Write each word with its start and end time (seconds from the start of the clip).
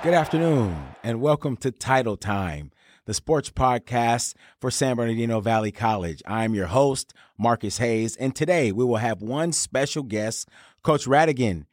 Good 0.00 0.14
afternoon, 0.14 0.76
and 1.02 1.20
welcome 1.20 1.56
to 1.56 1.72
Title 1.72 2.16
Time, 2.16 2.70
the 3.06 3.12
sports 3.12 3.50
podcast 3.50 4.34
for 4.60 4.70
San 4.70 4.94
Bernardino 4.94 5.40
Valley 5.40 5.72
College. 5.72 6.22
I'm 6.24 6.54
your 6.54 6.68
host, 6.68 7.12
Marcus 7.36 7.78
Hayes, 7.78 8.14
and 8.14 8.34
today 8.34 8.70
we 8.70 8.84
will 8.84 8.98
have 8.98 9.22
one 9.22 9.52
special 9.52 10.04
guest, 10.04 10.48
Coach 10.84 11.06
Ratigan. 11.06 11.66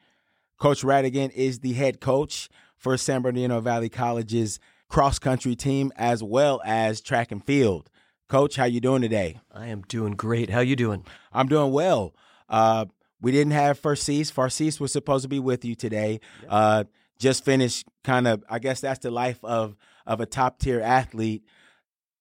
Coach 0.58 0.82
Ratigan 0.82 1.32
is 1.34 1.60
the 1.60 1.74
head 1.74 2.02
coach 2.02 2.50
for 2.76 2.98
San 2.98 3.22
Bernardino 3.22 3.62
Valley 3.62 3.90
College's 3.90 4.60
cross 4.90 5.20
country 5.20 5.56
team 5.56 5.94
as 5.96 6.24
well 6.24 6.62
as 6.66 7.02
track 7.02 7.32
and 7.32 7.46
field. 7.46 7.92
Coach, 8.28 8.56
how 8.56 8.66
you 8.66 8.82
doing 8.82 9.04
today? 9.04 9.40
I 9.52 9.68
am 9.68 9.84
doing 9.84 10.14
great. 10.14 10.50
How 10.50 10.62
you 10.62 10.76
doing? 10.76 11.06
I'm 11.32 11.48
doing 11.48 11.72
well. 11.72 12.16
Uh, 12.50 12.86
we 13.22 13.32
didn't 13.32 13.54
have 13.54 13.80
Farsis. 13.80 14.34
Farsis 14.34 14.80
was 14.80 14.92
supposed 14.92 15.22
to 15.24 15.30
be 15.30 15.40
with 15.40 15.64
you 15.64 15.76
today. 15.76 16.22
Uh, 16.50 16.86
just 17.20 17.46
finished 17.46 17.88
kind 18.04 18.28
of 18.28 18.44
I 18.50 18.60
guess 18.60 18.82
that's 18.82 19.00
the 19.00 19.12
life 19.12 19.40
of 19.44 19.76
of 20.06 20.20
a 20.20 20.26
top 20.26 20.60
tier 20.60 20.82
athlete. 20.82 21.44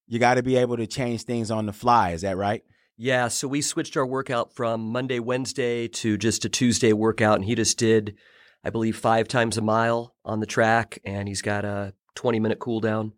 You 0.06 0.18
got 0.18 0.34
to 0.34 0.42
be 0.42 0.56
able 0.56 0.76
to 0.76 0.86
change 0.86 1.22
things 1.22 1.50
on 1.50 1.66
the 1.66 1.72
fly, 1.72 2.10
is 2.10 2.22
that 2.22 2.36
right? 2.36 2.62
Yeah, 2.96 3.28
so 3.28 3.48
we 3.48 3.62
switched 3.62 3.96
our 3.96 4.06
workout 4.06 4.54
from 4.54 4.92
Monday, 4.92 5.18
Wednesday 5.18 5.88
to 5.88 6.16
just 6.16 6.44
a 6.44 6.48
Tuesday 6.48 6.92
workout 6.92 7.36
and 7.36 7.44
he 7.44 7.54
just 7.54 7.78
did 7.78 8.16
I 8.62 8.70
believe 8.70 8.96
5 8.96 9.28
times 9.28 9.58
a 9.58 9.62
mile 9.62 10.14
on 10.24 10.40
the 10.40 10.46
track 10.46 10.98
and 11.04 11.28
he's 11.28 11.42
got 11.42 11.64
a 11.64 11.92
20 12.14 12.40
minute 12.40 12.58
cool 12.58 12.80
down. 12.80 13.12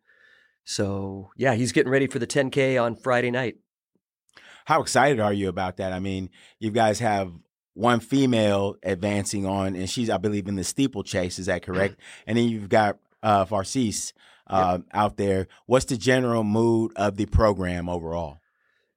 So, 0.65 1.31
yeah, 1.37 1.55
he's 1.55 1.71
getting 1.71 1.93
ready 1.93 2.09
for 2.09 2.19
the 2.19 2.27
10K 2.27 2.83
on 2.83 2.97
Friday 2.97 3.31
night. 3.31 3.57
How 4.65 4.83
excited 4.83 5.21
are 5.21 5.33
you 5.33 5.49
about 5.49 5.77
that? 5.77 5.93
I 5.93 6.01
mean, 6.01 6.31
you 6.59 6.73
guys 6.73 6.99
have 6.99 7.31
one 7.77 8.01
female 8.01 8.77
advancing 8.83 9.47
on, 9.47 9.77
and 9.77 9.89
she's, 9.89 10.09
I 10.09 10.17
believe, 10.17 10.49
in 10.49 10.57
the 10.57 10.65
steeplechase. 10.65 11.39
Is 11.39 11.47
that 11.47 11.63
correct? 11.63 11.97
and 12.27 12.39
then 12.39 12.49
you've 12.49 12.69
got 12.69 12.99
uh, 13.23 13.45
Farsis 13.45 14.13
uh, 14.47 14.79
yep. 14.79 14.87
out 14.93 15.17
there. 15.17 15.49
What's 15.67 15.85
the 15.85 15.97
general 15.97 16.43
mood 16.43 16.93
of 16.97 17.17
the 17.17 17.27
program 17.27 17.89
overall? 17.89 18.39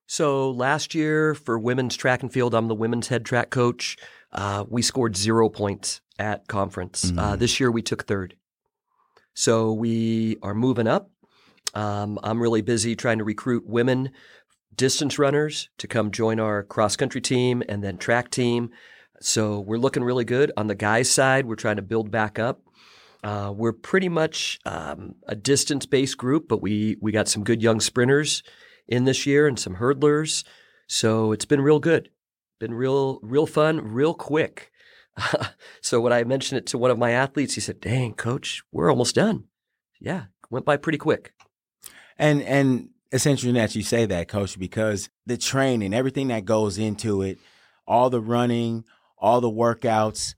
So 0.08 0.50
last 0.50 0.96
year 0.96 1.36
for 1.36 1.60
women's 1.60 1.96
track 1.96 2.24
and 2.24 2.32
field, 2.32 2.56
I'm 2.56 2.68
the 2.68 2.76
women's 2.76 3.10
head 3.10 3.26
track 3.26 3.50
coach. 3.50 3.98
Uh, 4.32 4.66
we 4.68 4.82
scored 4.82 5.16
zero 5.16 5.50
points 5.50 6.02
at 6.18 6.48
conference. 6.48 7.06
Uh, 7.06 7.08
mm-hmm. 7.08 7.20
Uh, 7.20 7.36
this 7.36 7.60
year 7.60 7.70
we 7.70 7.82
took 7.82 8.06
third. 8.06 8.36
So 9.34 9.74
we 9.74 10.38
are 10.42 10.56
moving 10.56 10.88
up. 10.88 11.12
Um, 11.74 12.18
I'm 12.24 12.42
really 12.42 12.62
busy 12.62 12.96
trying 12.96 13.20
to 13.20 13.24
recruit 13.24 13.68
women 13.68 14.12
distance 14.76 15.20
runners 15.20 15.70
to 15.78 15.88
come 15.88 16.12
join 16.12 16.40
our 16.40 16.64
cross 16.64 16.96
country 16.96 17.22
team 17.22 17.64
and 17.68 17.84
then 17.84 17.98
track 17.98 18.30
team. 18.30 18.70
So 19.22 19.60
we're 19.60 19.78
looking 19.78 20.04
really 20.04 20.26
good. 20.26 20.52
On 20.56 20.68
the 20.68 20.76
guys' 20.76 21.12
side, 21.12 21.46
we're 21.46 21.56
trying 21.56 21.76
to 21.76 21.82
build 21.82 22.12
back 22.12 22.40
up. 22.40 22.62
Uh, 23.22 23.52
we're 23.54 23.74
pretty 23.74 24.08
much 24.08 24.60
um, 24.66 25.16
a 25.28 25.36
distance 25.36 25.86
based 25.86 26.18
group, 26.18 26.48
but 26.48 26.62
we, 26.62 26.98
we 27.02 27.12
got 27.12 27.28
some 27.28 27.44
good 27.44 27.62
young 27.62 27.82
sprinters 27.82 28.44
in 28.88 29.04
this 29.04 29.26
year 29.26 29.48
and 29.48 29.60
some 29.60 29.76
hurdlers. 29.76 30.46
So 30.88 31.32
it's 31.34 31.46
been 31.46 31.62
real 31.62 31.80
good. 31.80 32.10
Been 32.60 32.74
real, 32.74 33.20
real 33.22 33.46
fun, 33.46 33.82
real 33.82 34.14
quick. 34.14 34.72
so 35.82 36.00
when 36.00 36.14
I 36.14 36.24
mentioned 36.24 36.60
it 36.60 36.66
to 36.68 36.78
one 36.78 36.92
of 36.92 36.98
my 36.98 37.12
athletes, 37.12 37.56
he 37.56 37.62
said, 37.62 37.80
Dang, 37.80 38.14
coach, 38.14 38.64
we're 38.72 38.90
almost 38.90 39.16
done. 39.16 39.46
Yeah, 40.00 40.26
went 40.50 40.66
by 40.66 40.78
pretty 40.78 40.98
quick. 40.98 41.34
And 42.18 42.42
and 42.42 42.90
it's 43.12 43.26
interesting 43.26 43.56
that 43.56 43.76
you 43.76 43.84
say 43.84 44.06
that, 44.06 44.28
coach, 44.28 44.58
because 44.60 45.10
the 45.26 45.38
training, 45.38 45.94
everything 45.94 46.28
that 46.28 46.46
goes 46.46 46.78
into 46.78 47.22
it, 47.22 47.40
all 47.88 48.10
the 48.10 48.22
running, 48.22 48.84
all 49.18 49.42
the 49.42 49.50
workouts, 49.50 50.36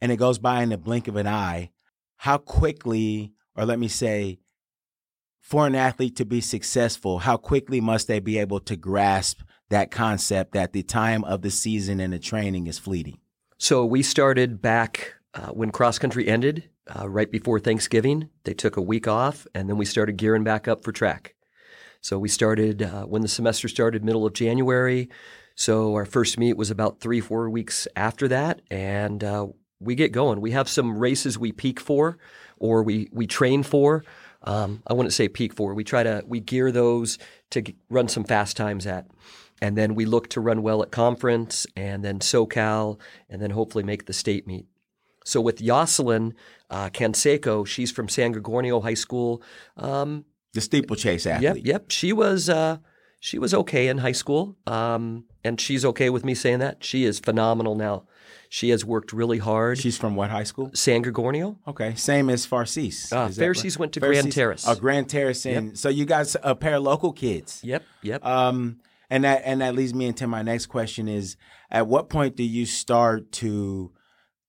and 0.00 0.10
it 0.10 0.16
goes 0.16 0.38
by 0.38 0.62
in 0.62 0.70
the 0.70 0.78
blink 0.78 1.06
of 1.06 1.16
an 1.16 1.28
eye. 1.28 1.70
How 2.16 2.38
quickly, 2.38 3.32
or 3.56 3.64
let 3.64 3.78
me 3.78 3.88
say, 3.88 4.40
for 5.40 5.66
an 5.66 5.74
athlete 5.74 6.16
to 6.16 6.24
be 6.24 6.40
successful, 6.40 7.20
how 7.20 7.36
quickly 7.36 7.80
must 7.80 8.08
they 8.08 8.20
be 8.20 8.38
able 8.38 8.60
to 8.60 8.76
grasp 8.76 9.40
that 9.70 9.90
concept 9.90 10.52
that 10.52 10.72
the 10.72 10.82
time 10.82 11.24
of 11.24 11.42
the 11.42 11.50
season 11.50 12.00
and 12.00 12.12
the 12.12 12.18
training 12.18 12.66
is 12.66 12.78
fleeting? 12.78 13.18
So 13.58 13.84
we 13.84 14.02
started 14.02 14.60
back 14.60 15.14
uh, 15.34 15.48
when 15.48 15.70
cross 15.70 15.98
country 15.98 16.26
ended, 16.26 16.68
uh, 16.88 17.08
right 17.08 17.30
before 17.30 17.60
Thanksgiving. 17.60 18.28
They 18.44 18.54
took 18.54 18.76
a 18.76 18.82
week 18.82 19.06
off, 19.06 19.46
and 19.54 19.68
then 19.68 19.76
we 19.76 19.84
started 19.84 20.16
gearing 20.16 20.44
back 20.44 20.66
up 20.66 20.82
for 20.84 20.90
track. 20.90 21.34
So 22.02 22.18
we 22.18 22.28
started 22.28 22.82
uh, 22.82 23.04
when 23.04 23.22
the 23.22 23.28
semester 23.28 23.68
started, 23.68 24.04
middle 24.04 24.26
of 24.26 24.32
January. 24.32 25.08
So 25.54 25.94
our 25.94 26.04
first 26.04 26.36
meet 26.36 26.56
was 26.56 26.70
about 26.70 27.00
three, 27.00 27.20
four 27.20 27.48
weeks 27.48 27.86
after 27.94 28.26
that, 28.28 28.60
and 28.70 29.22
uh, 29.22 29.46
we 29.78 29.94
get 29.94 30.10
going. 30.10 30.40
We 30.40 30.50
have 30.50 30.68
some 30.68 30.98
races 30.98 31.38
we 31.38 31.52
peak 31.52 31.78
for, 31.78 32.18
or 32.58 32.82
we 32.82 33.08
we 33.12 33.26
train 33.26 33.62
for. 33.62 34.04
Um, 34.42 34.82
I 34.86 34.94
wouldn't 34.94 35.12
say 35.12 35.28
peak 35.28 35.54
for. 35.54 35.74
We 35.74 35.84
try 35.84 36.02
to 36.02 36.24
we 36.26 36.40
gear 36.40 36.72
those 36.72 37.18
to 37.50 37.62
run 37.88 38.08
some 38.08 38.24
fast 38.24 38.56
times 38.56 38.84
at, 38.84 39.06
and 39.60 39.78
then 39.78 39.94
we 39.94 40.04
look 40.04 40.28
to 40.30 40.40
run 40.40 40.62
well 40.62 40.82
at 40.82 40.90
conference, 40.90 41.68
and 41.76 42.04
then 42.04 42.18
SoCal, 42.18 42.98
and 43.30 43.40
then 43.40 43.50
hopefully 43.50 43.84
make 43.84 44.06
the 44.06 44.12
state 44.12 44.46
meet. 44.46 44.66
So 45.24 45.40
with 45.40 45.62
Jocelyn 45.62 46.34
uh, 46.68 46.90
Canseco, 46.90 47.64
she's 47.64 47.92
from 47.92 48.08
San 48.08 48.34
Gorgonio 48.34 48.82
High 48.82 48.94
School. 48.94 49.40
Um, 49.76 50.24
the 50.54 50.60
steeplechase 50.60 51.26
athlete. 51.26 51.64
Yep, 51.64 51.66
yep. 51.66 51.90
She 51.90 52.12
was 52.12 52.48
uh, 52.48 52.78
she 53.20 53.38
was 53.38 53.54
okay 53.54 53.88
in 53.88 53.98
high 53.98 54.12
school, 54.12 54.56
um, 54.66 55.24
and 55.44 55.60
she's 55.60 55.84
okay 55.84 56.10
with 56.10 56.24
me 56.24 56.34
saying 56.34 56.58
that. 56.58 56.84
She 56.84 57.04
is 57.04 57.20
phenomenal 57.20 57.74
now. 57.74 58.04
She 58.48 58.68
has 58.68 58.84
worked 58.84 59.14
really 59.14 59.38
hard. 59.38 59.78
She's 59.78 59.96
from 59.96 60.14
what 60.14 60.28
high 60.28 60.42
school? 60.42 60.70
San 60.74 61.02
Gorgonio. 61.02 61.56
Okay, 61.66 61.94
same 61.94 62.28
as 62.28 62.46
Farsis. 62.46 63.10
Uh, 63.10 63.28
Farsis 63.28 63.78
went 63.78 63.92
to 63.94 64.00
Farsis, 64.00 64.08
Grand 64.10 64.32
Terrace. 64.32 64.68
Oh, 64.68 64.74
Grand 64.74 65.08
Terrace, 65.08 65.46
and 65.46 65.68
yep. 65.68 65.76
so 65.76 65.88
you 65.88 66.04
guys 66.04 66.36
a 66.42 66.54
pair 66.54 66.74
of 66.74 66.82
local 66.82 67.12
kids. 67.12 67.60
Yep, 67.64 67.82
yep. 68.02 68.24
Um, 68.24 68.80
and 69.08 69.24
that 69.24 69.42
and 69.44 69.60
that 69.62 69.74
leads 69.74 69.94
me 69.94 70.06
into 70.06 70.26
my 70.26 70.42
next 70.42 70.66
question: 70.66 71.08
is 71.08 71.36
at 71.70 71.86
what 71.86 72.10
point 72.10 72.36
do 72.36 72.42
you 72.42 72.66
start 72.66 73.32
to 73.32 73.90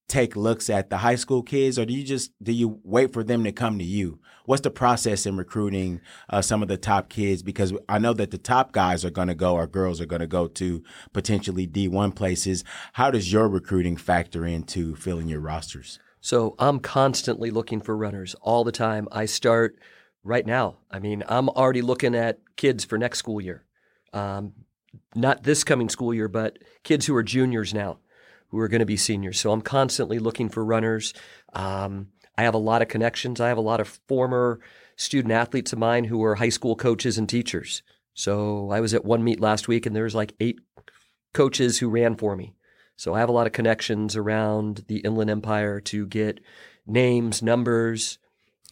take 0.07 0.35
looks 0.35 0.69
at 0.69 0.89
the 0.89 0.97
high 0.97 1.15
school 1.15 1.41
kids, 1.41 1.79
or 1.79 1.85
do 1.85 1.93
you 1.93 2.03
just 2.03 2.31
do 2.41 2.51
you 2.51 2.79
wait 2.83 3.13
for 3.13 3.23
them 3.23 3.43
to 3.43 3.51
come 3.51 3.77
to 3.79 3.85
you? 3.85 4.19
What's 4.45 4.61
the 4.61 4.71
process 4.71 5.25
in 5.25 5.37
recruiting 5.37 6.01
uh, 6.29 6.41
some 6.41 6.61
of 6.61 6.67
the 6.67 6.77
top 6.77 7.09
kids? 7.09 7.41
Because 7.41 7.73
I 7.87 7.97
know 7.99 8.13
that 8.13 8.31
the 8.31 8.37
top 8.37 8.73
guys 8.73 9.05
are 9.05 9.09
going 9.09 9.29
to 9.29 9.35
go, 9.35 9.55
or 9.55 9.67
girls 9.67 10.01
are 10.01 10.05
going 10.05 10.19
to 10.19 10.27
go 10.27 10.47
to 10.47 10.83
potentially 11.13 11.65
D 11.65 11.87
one 11.87 12.11
places. 12.11 12.63
How 12.93 13.09
does 13.09 13.31
your 13.31 13.47
recruiting 13.47 13.97
factor 13.97 14.45
into 14.45 14.95
filling 14.95 15.29
your 15.29 15.39
rosters? 15.39 15.99
So 16.19 16.55
I'm 16.59 16.79
constantly 16.79 17.51
looking 17.51 17.81
for 17.81 17.97
runners 17.97 18.35
all 18.41 18.63
the 18.63 18.71
time. 18.71 19.07
I 19.11 19.25
start 19.25 19.77
right 20.23 20.45
now. 20.45 20.77
I 20.89 20.99
mean, 20.99 21.23
I'm 21.27 21.49
already 21.49 21.81
looking 21.81 22.15
at 22.15 22.39
kids 22.55 22.85
for 22.85 22.97
next 22.97 23.19
school 23.19 23.41
year. 23.41 23.65
Um, 24.13 24.53
not 25.15 25.43
this 25.43 25.63
coming 25.63 25.89
school 25.89 26.13
year, 26.13 26.27
but 26.27 26.59
kids 26.83 27.05
who 27.07 27.15
are 27.15 27.23
juniors 27.23 27.73
now 27.73 27.99
who 28.53 28.59
are 28.59 28.67
going 28.67 28.81
to 28.81 28.85
be 28.85 28.95
seniors. 28.95 29.39
So 29.39 29.51
I'm 29.51 29.63
constantly 29.63 30.19
looking 30.19 30.47
for 30.47 30.63
runners. 30.63 31.15
Um, 31.53 32.09
I 32.37 32.43
have 32.43 32.53
a 32.53 32.59
lot 32.59 32.83
of 32.83 32.87
connections. 32.87 33.41
I 33.41 33.47
have 33.47 33.57
a 33.57 33.61
lot 33.61 33.79
of 33.79 33.99
former 34.07 34.59
student 34.95 35.31
athletes 35.31 35.73
of 35.73 35.79
mine 35.79 36.03
who 36.03 36.23
are 36.23 36.35
high 36.35 36.49
school 36.49 36.75
coaches 36.75 37.17
and 37.17 37.27
teachers. 37.27 37.81
So 38.13 38.69
I 38.69 38.79
was 38.79 38.93
at 38.93 39.05
one 39.05 39.23
meet 39.23 39.39
last 39.39 39.67
week 39.67 39.87
and 39.87 39.95
there 39.95 40.03
was 40.03 40.13
like 40.13 40.35
eight 40.39 40.59
coaches 41.33 41.79
who 41.79 41.89
ran 41.89 42.15
for 42.15 42.35
me. 42.35 42.53
So 42.95 43.15
I 43.15 43.19
have 43.21 43.29
a 43.29 43.31
lot 43.31 43.47
of 43.47 43.53
connections 43.53 44.15
around 44.15 44.85
the 44.87 44.99
Inland 44.99 45.31
Empire 45.31 45.81
to 45.81 46.05
get 46.05 46.39
names, 46.85 47.41
numbers, 47.41 48.19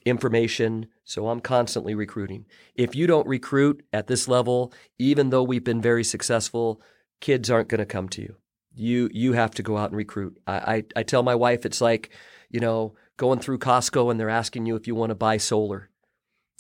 information. 0.05 0.89
So 1.03 1.29
I'm 1.29 1.39
constantly 1.39 1.95
recruiting. 1.95 2.45
If 2.75 2.95
you 2.95 3.07
don't 3.07 3.27
recruit 3.27 3.83
at 3.91 4.05
this 4.05 4.27
level, 4.27 4.71
even 4.99 5.31
though 5.31 5.41
we've 5.41 5.63
been 5.63 5.81
very 5.81 6.03
successful, 6.03 6.83
kids 7.19 7.49
aren't 7.49 7.69
going 7.69 7.79
to 7.79 7.85
come 7.87 8.09
to 8.09 8.21
you 8.21 8.35
you 8.73 9.09
you 9.11 9.33
have 9.33 9.51
to 9.51 9.63
go 9.63 9.78
out 9.78 9.90
and 9.90 9.97
recruit. 9.97 10.40
I, 10.47 10.53
I, 10.53 10.84
I 10.97 11.03
tell 11.03 11.23
my 11.23 11.35
wife 11.35 11.66
it's 11.66 11.81
like, 11.81 12.11
you 12.49 12.59
know, 12.59 12.96
going 13.17 13.40
through 13.40 13.59
Costco 13.59 14.09
and 14.09 14.19
they're 14.19 14.29
asking 14.29 14.66
you 14.66 14.75
if 14.75 14.87
you 14.87 14.96
want 14.96 15.09
to 15.09 15.16
buy 15.16 15.37
solar. 15.37 15.90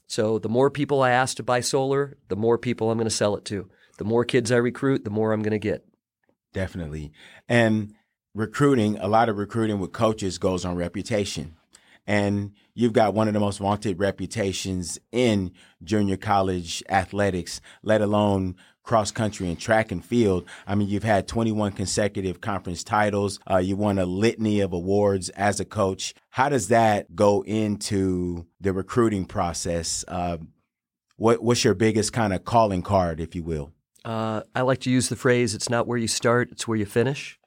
So 0.07 0.39
the 0.39 0.49
more 0.49 0.69
people 0.69 1.01
I 1.01 1.11
ask 1.11 1.37
to 1.37 1.43
buy 1.43 1.61
solar, 1.61 2.17
the 2.27 2.35
more 2.35 2.57
people 2.57 2.91
I'm 2.91 2.97
going 2.97 3.07
to 3.07 3.15
sell 3.15 3.35
it 3.37 3.45
to. 3.45 3.69
The 3.97 4.03
more 4.03 4.25
kids 4.25 4.51
I 4.51 4.57
recruit, 4.57 5.05
the 5.05 5.09
more 5.09 5.31
I'm 5.31 5.41
going 5.41 5.51
to 5.51 5.59
get. 5.59 5.85
Definitely. 6.53 7.13
And 7.47 7.93
recruiting, 8.33 8.97
a 8.97 9.07
lot 9.07 9.29
of 9.29 9.37
recruiting 9.37 9.79
with 9.79 9.93
coaches 9.93 10.37
goes 10.37 10.65
on 10.65 10.75
reputation. 10.75 11.55
And 12.05 12.53
you've 12.73 12.93
got 12.93 13.13
one 13.13 13.27
of 13.27 13.33
the 13.33 13.39
most 13.39 13.61
wanted 13.61 13.99
reputations 13.99 14.99
in 15.11 15.51
junior 15.83 16.17
college 16.17 16.83
athletics, 16.89 17.61
let 17.83 18.01
alone 18.01 18.55
cross 18.83 19.11
country 19.11 19.47
and 19.47 19.59
track 19.59 19.91
and 19.91 20.03
field. 20.03 20.45
I 20.65 20.75
mean, 20.75 20.89
you've 20.89 21.03
had 21.03 21.27
21 21.27 21.73
consecutive 21.73 22.41
conference 22.41 22.83
titles. 22.83 23.39
Uh, 23.49 23.57
you 23.57 23.75
won 23.75 23.99
a 23.99 24.05
litany 24.05 24.59
of 24.59 24.73
awards 24.73 25.29
as 25.29 25.59
a 25.59 25.65
coach. 25.65 26.13
How 26.31 26.49
does 26.49 26.69
that 26.69 27.15
go 27.15 27.43
into 27.43 28.47
the 28.59 28.73
recruiting 28.73 29.25
process? 29.25 30.03
Uh, 30.07 30.37
what, 31.17 31.43
what's 31.43 31.63
your 31.63 31.75
biggest 31.75 32.13
kind 32.13 32.33
of 32.33 32.43
calling 32.43 32.81
card, 32.81 33.19
if 33.19 33.35
you 33.35 33.43
will? 33.43 33.71
Uh, 34.03 34.41
I 34.55 34.61
like 34.61 34.79
to 34.79 34.89
use 34.89 35.09
the 35.09 35.15
phrase, 35.15 35.53
it's 35.53 35.69
not 35.69 35.85
where 35.85 35.97
you 35.97 36.07
start, 36.07 36.49
it's 36.51 36.67
where 36.67 36.77
you 36.77 36.85
finish. 36.85 37.39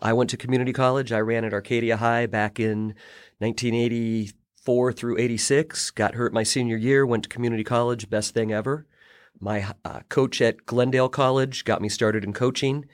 I 0.00 0.12
went 0.14 0.30
to 0.30 0.36
community 0.36 0.72
college. 0.72 1.12
I 1.12 1.20
ran 1.20 1.44
at 1.44 1.52
Arcadia 1.52 1.96
High 1.96 2.26
back 2.26 2.58
in 2.58 2.94
1984 3.38 4.92
through 4.92 5.18
86. 5.18 5.90
Got 5.92 6.16
hurt 6.16 6.32
my 6.32 6.42
senior 6.42 6.76
year, 6.76 7.06
went 7.06 7.22
to 7.22 7.28
community 7.28 7.62
college, 7.62 8.10
best 8.10 8.34
thing 8.34 8.52
ever. 8.52 8.86
My 9.42 9.66
uh, 9.84 10.02
coach 10.08 10.40
at 10.40 10.66
Glendale 10.66 11.08
College 11.08 11.64
got 11.64 11.82
me 11.82 11.88
started 11.88 12.22
in 12.22 12.32
coaching, 12.32 12.84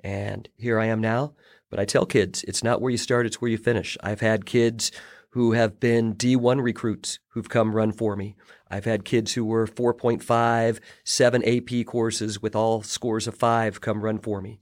and 0.00 0.46
here 0.54 0.78
I 0.78 0.84
am 0.84 1.00
now. 1.00 1.32
But 1.70 1.80
I 1.80 1.86
tell 1.86 2.04
kids, 2.04 2.44
it's 2.46 2.62
not 2.62 2.82
where 2.82 2.90
you 2.90 2.98
start, 2.98 3.24
it's 3.24 3.40
where 3.40 3.50
you 3.50 3.56
finish. 3.56 3.96
I've 4.02 4.20
had 4.20 4.44
kids 4.44 4.92
who 5.30 5.52
have 5.52 5.80
been 5.80 6.14
D1 6.14 6.62
recruits 6.62 7.20
who've 7.28 7.48
come 7.48 7.74
run 7.74 7.90
for 7.90 8.16
me. 8.16 8.36
I've 8.70 8.84
had 8.84 9.06
kids 9.06 9.32
who 9.32 9.46
were 9.46 9.66
4.5, 9.66 10.78
7 11.04 11.42
AP 11.42 11.86
courses 11.86 12.42
with 12.42 12.54
all 12.54 12.82
scores 12.82 13.26
of 13.26 13.34
5 13.34 13.80
come 13.80 14.04
run 14.04 14.18
for 14.18 14.42
me. 14.42 14.60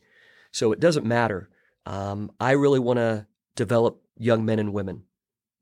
So 0.53 0.71
it 0.71 0.79
doesn't 0.79 1.05
matter. 1.05 1.50
Um, 1.87 2.31
I 2.39 2.53
really 2.53 2.79
want 2.79 2.99
to 2.99 3.27
develop 3.56 4.00
young 4.17 4.44
men 4.44 4.61
and 4.61 4.73
women. 4.73 5.03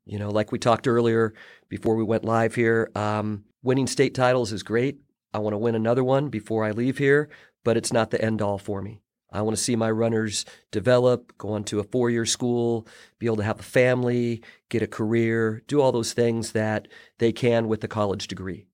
You 0.05 0.19
know, 0.19 0.29
like 0.29 0.53
we 0.53 0.59
talked 0.59 0.87
earlier 0.87 1.32
before 1.71 1.97
we 1.97 2.05
went 2.05 2.27
live 2.27 2.55
here, 2.55 2.91
um, 2.94 3.44
winning 3.62 3.87
state 3.87 4.15
titles 4.15 4.53
is 4.53 4.62
great. 4.62 5.00
I 5.32 5.38
want 5.38 5.55
to 5.55 5.59
win 5.59 5.75
another 5.75 6.05
one 6.05 6.29
before 6.29 6.65
I 6.65 6.71
leave 6.71 6.99
here, 6.99 7.29
but 7.65 7.77
it's 7.77 7.93
not 7.93 8.11
the 8.11 8.23
end 8.23 8.43
all 8.43 8.59
for 8.59 8.82
me. 8.82 9.03
I 9.32 9.43
want 9.43 9.56
to 9.56 9.62
see 9.62 9.77
my 9.77 9.91
runners 9.91 10.44
develop, 10.73 11.37
go 11.38 11.50
on 11.53 11.65
to 11.65 11.79
a 11.79 11.85
four 11.85 12.11
year 12.11 12.27
school, 12.27 12.87
be 13.19 13.27
able 13.27 13.37
to 13.37 13.44
have 13.44 13.61
a 13.61 13.65
family, 13.65 14.43
get 14.69 14.82
a 14.82 14.88
career, 14.88 15.62
do 15.69 15.81
all 15.81 15.93
those 15.93 16.12
things 16.12 16.53
that 16.53 16.88
they 17.19 17.32
can 17.32 17.69
with 17.69 17.85
a 17.85 17.88
college 17.88 18.27
degree. 18.27 18.67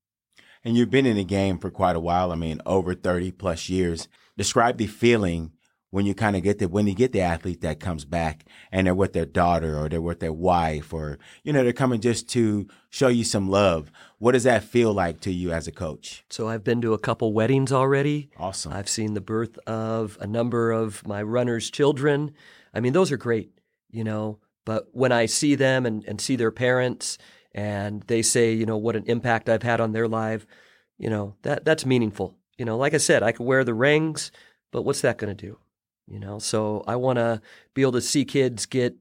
And 0.63 0.75
you've 0.75 0.89
been 0.89 1.05
in 1.05 1.17
the 1.17 1.23
game 1.23 1.59
for 1.59 1.69
quite 1.69 1.95
a 1.95 1.99
while. 1.99 2.31
I 2.31 2.35
mean, 2.35 2.61
over 2.65 2.95
30 2.95 3.31
plus 3.33 3.69
years. 3.69 4.07
Describe 4.35 4.77
the 4.77 4.87
feeling 4.87 5.51
when 5.89 6.05
you 6.05 6.13
kind 6.13 6.35
of 6.35 6.43
get 6.43 6.59
the 6.59 6.67
when 6.67 6.87
you 6.87 6.93
get 6.93 7.11
the 7.11 7.21
athlete 7.21 7.61
that 7.61 7.79
comes 7.79 8.05
back 8.05 8.45
and 8.71 8.87
they're 8.87 8.95
with 8.95 9.13
their 9.13 9.25
daughter 9.25 9.77
or 9.77 9.87
they're 9.89 10.01
with 10.01 10.19
their 10.19 10.33
wife 10.33 10.93
or 10.93 11.17
you 11.43 11.53
know 11.53 11.63
they're 11.63 11.73
coming 11.73 12.01
just 12.01 12.29
to 12.29 12.67
show 12.89 13.07
you 13.07 13.23
some 13.23 13.49
love. 13.49 13.91
What 14.19 14.33
does 14.33 14.43
that 14.43 14.63
feel 14.63 14.93
like 14.93 15.21
to 15.21 15.31
you 15.31 15.51
as 15.51 15.67
a 15.67 15.71
coach? 15.71 16.25
So 16.29 16.47
i've 16.47 16.63
been 16.63 16.81
to 16.81 16.93
a 16.93 16.99
couple 16.99 17.33
weddings 17.33 17.71
already. 17.71 18.29
Awesome. 18.37 18.73
I've 18.73 18.89
seen 18.89 19.13
the 19.13 19.21
birth 19.21 19.57
of 19.67 20.17
a 20.19 20.27
number 20.27 20.71
of 20.71 21.05
my 21.07 21.21
runners 21.21 21.69
children. 21.69 22.33
I 22.73 22.79
mean 22.79 22.93
those 22.93 23.11
are 23.11 23.17
great 23.17 23.51
you 23.89 24.03
know 24.03 24.39
but 24.65 24.87
when 24.91 25.11
i 25.11 25.25
see 25.25 25.55
them 25.55 25.85
and, 25.85 26.03
and 26.05 26.19
see 26.21 26.35
their 26.35 26.51
parents 26.51 27.17
and 27.53 28.03
they 28.03 28.21
say 28.21 28.53
you 28.53 28.65
know 28.65 28.77
what 28.77 28.95
an 28.95 29.03
impact 29.07 29.49
i've 29.49 29.63
had 29.63 29.81
on 29.81 29.91
their 29.91 30.07
life 30.07 30.45
you 30.97 31.09
know 31.09 31.35
that 31.43 31.65
that's 31.65 31.85
meaningful. 31.85 32.35
You 32.57 32.65
know 32.65 32.77
like 32.77 32.93
i 32.93 32.97
said 32.97 33.23
i 33.23 33.31
could 33.31 33.45
wear 33.45 33.63
the 33.63 33.73
rings 33.73 34.31
but 34.71 34.83
what's 34.83 35.01
that 35.01 35.17
going 35.17 35.35
to 35.35 35.45
do 35.45 35.57
you 36.07 36.19
know? 36.19 36.39
So 36.39 36.83
i 36.87 36.95
want 36.95 37.17
to 37.17 37.41
be 37.73 37.81
able 37.81 37.93
to 37.93 38.01
see 38.01 38.25
kids 38.25 38.65
get 38.65 38.95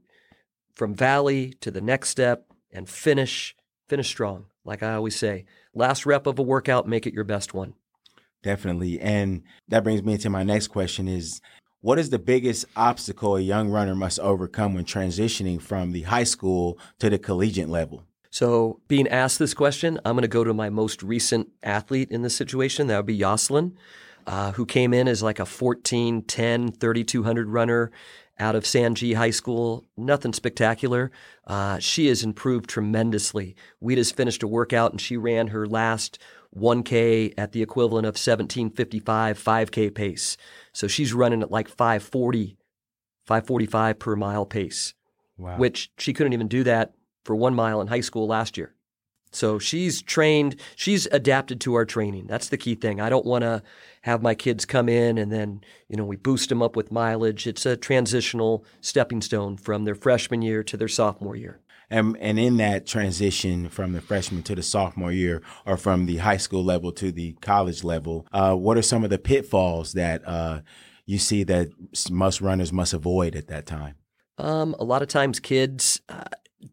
from 0.75 0.95
valley 0.95 1.55
to 1.61 1.71
the 1.71 1.81
next 1.81 2.11
step 2.11 2.47
and 2.73 2.89
finish 2.89 3.57
finish 3.89 4.09
strong 4.09 4.47
like 4.65 4.83
i 4.83 4.95
always 4.95 5.17
say. 5.17 5.45
Last 5.75 6.07
rep 6.07 6.27
of 6.27 6.39
a 6.39 6.43
workout 6.43 6.89
make 6.89 7.07
it 7.07 7.15
your 7.15 7.25
best 7.25 7.55
one. 7.55 7.75
Definitely. 8.43 9.01
And 9.01 9.43
that 9.69 9.85
brings 9.85 10.03
me 10.03 10.19
to 10.19 10.31
my 10.31 10.43
next 10.43 10.69
question 10.69 11.09
is 11.09 11.41
what 11.81 11.99
is 11.99 12.11
the 12.11 12.19
biggest 12.19 12.65
obstacle 12.75 13.37
a 13.37 13.41
young 13.41 13.69
runner 13.69 13.95
must 13.95 14.19
overcome 14.21 14.75
when 14.75 14.85
transitioning 14.85 15.61
from 15.61 15.93
the 15.93 16.03
high 16.03 16.25
school 16.25 16.79
to 16.99 17.11
the 17.11 17.19
collegiate 17.19 17.69
level? 17.69 18.05
So 18.31 18.81
being 18.89 19.09
asked 19.09 19.39
this 19.39 19.55
question 19.55 19.99
i'm 20.05 20.15
going 20.15 20.23
to 20.23 20.29
go 20.29 20.45
to 20.45 20.53
my 20.53 20.69
most 20.69 21.03
recent 21.03 21.49
athlete 21.63 22.11
in 22.11 22.23
this 22.23 22.37
situation 22.37 22.87
that 22.89 22.97
would 22.97 23.07
be 23.07 23.19
yoselin 23.19 23.73
uh, 24.27 24.53
who 24.53 24.67
came 24.67 24.93
in 24.93 25.09
as 25.09 25.23
like 25.23 25.39
a 25.39 25.47
14, 25.47 26.23
10, 26.23 26.73
3200 26.73 27.49
runner 27.49 27.91
out 28.39 28.55
of 28.55 28.65
Sanji 28.65 29.15
High 29.15 29.31
School. 29.31 29.85
Nothing 29.97 30.33
spectacular. 30.33 31.11
Uh, 31.47 31.79
she 31.79 32.09
has 32.09 32.23
improved 32.23 32.69
tremendously. 32.69 33.57
We 33.81 33.95
just 33.95 34.17
finished 34.17 34.43
a 34.43 34.49
workout 34.49 34.93
and 34.93 35.01
she 35.01 35.17
ran 35.17 35.49
her 35.49 35.67
last 35.67 36.19
1K 36.57 37.35
at 37.37 37.53
the 37.53 37.63
equivalent 37.63 38.07
of 38.07 38.13
1755 38.15 39.43
5K 39.43 39.95
pace. 39.95 40.37
So 40.73 40.89
she's 40.89 41.13
running 41.13 41.43
at 41.43 41.51
like 41.51 41.69
540, 41.69 42.57
545 43.27 43.99
per 43.99 44.17
mile 44.17 44.47
pace, 44.47 44.95
wow. 45.37 45.57
which 45.57 45.91
she 45.99 46.13
couldn't 46.13 46.33
even 46.33 46.49
do 46.49 46.65
that 46.65 46.95
for 47.25 47.35
one 47.35 47.55
mile 47.55 47.81
in 47.81 47.89
high 47.89 48.01
school 48.01 48.27
last 48.27 48.57
year. 48.57 48.76
So 49.37 49.59
she's 49.59 50.03
trained, 50.03 50.57
she's 50.75 51.07
adapted 51.13 51.61
to 51.63 51.75
our 51.75 51.85
training. 51.85 52.27
That's 52.27 52.49
the 52.49 52.57
key 52.57 52.75
thing. 52.75 53.01
I 53.01 53.11
don't 53.11 53.27
want 53.27 53.43
to 53.43 53.63
have 54.03 54.23
my 54.23 54.35
kids 54.35 54.65
come 54.65 54.89
in 54.89 55.19
and 55.19 55.31
then, 55.31 55.61
you 55.89 55.97
know, 55.97 56.05
we 56.05 56.17
boost 56.17 56.49
them 56.49 56.63
up 56.63 56.75
with 56.75 56.91
mileage. 56.91 57.47
It's 57.47 57.67
a 57.67 57.77
transitional 57.77 58.65
stepping 58.81 59.21
stone 59.21 59.57
from 59.57 59.85
their 59.85 59.95
freshman 59.95 60.43
year 60.43 60.63
to 60.65 60.77
their 60.77 60.89
sophomore 60.89 61.37
year. 61.37 61.61
And, 61.91 62.17
and 62.19 62.39
in 62.39 62.57
that 62.57 62.87
transition 62.87 63.69
from 63.69 63.93
the 63.93 64.01
freshman 64.01 64.43
to 64.45 64.55
the 64.55 64.63
sophomore 64.63 65.13
year 65.13 65.43
or 65.65 65.77
from 65.77 66.07
the 66.07 66.17
high 66.17 66.39
school 66.39 66.65
level 66.65 66.91
to 66.93 67.13
the 67.13 67.35
college 67.35 67.85
level, 67.85 68.27
uh, 68.33 68.55
what 68.55 68.77
are 68.77 68.83
some 68.83 69.05
of 69.05 69.11
the 69.11 69.19
pitfalls 69.19 69.93
that 69.93 70.27
uh, 70.27 70.63
you 71.05 71.19
see 71.19 71.45
that 71.45 71.69
most 72.11 72.41
runners 72.41 72.73
must 72.73 72.93
avoid 72.93 73.37
at 73.37 73.49
that 73.49 73.67
time? 73.67 73.95
Um, 74.39 74.75
a 74.79 74.85
lot 74.85 75.03
of 75.03 75.09
times, 75.09 75.41
kids, 75.41 76.01
uh, 76.09 76.25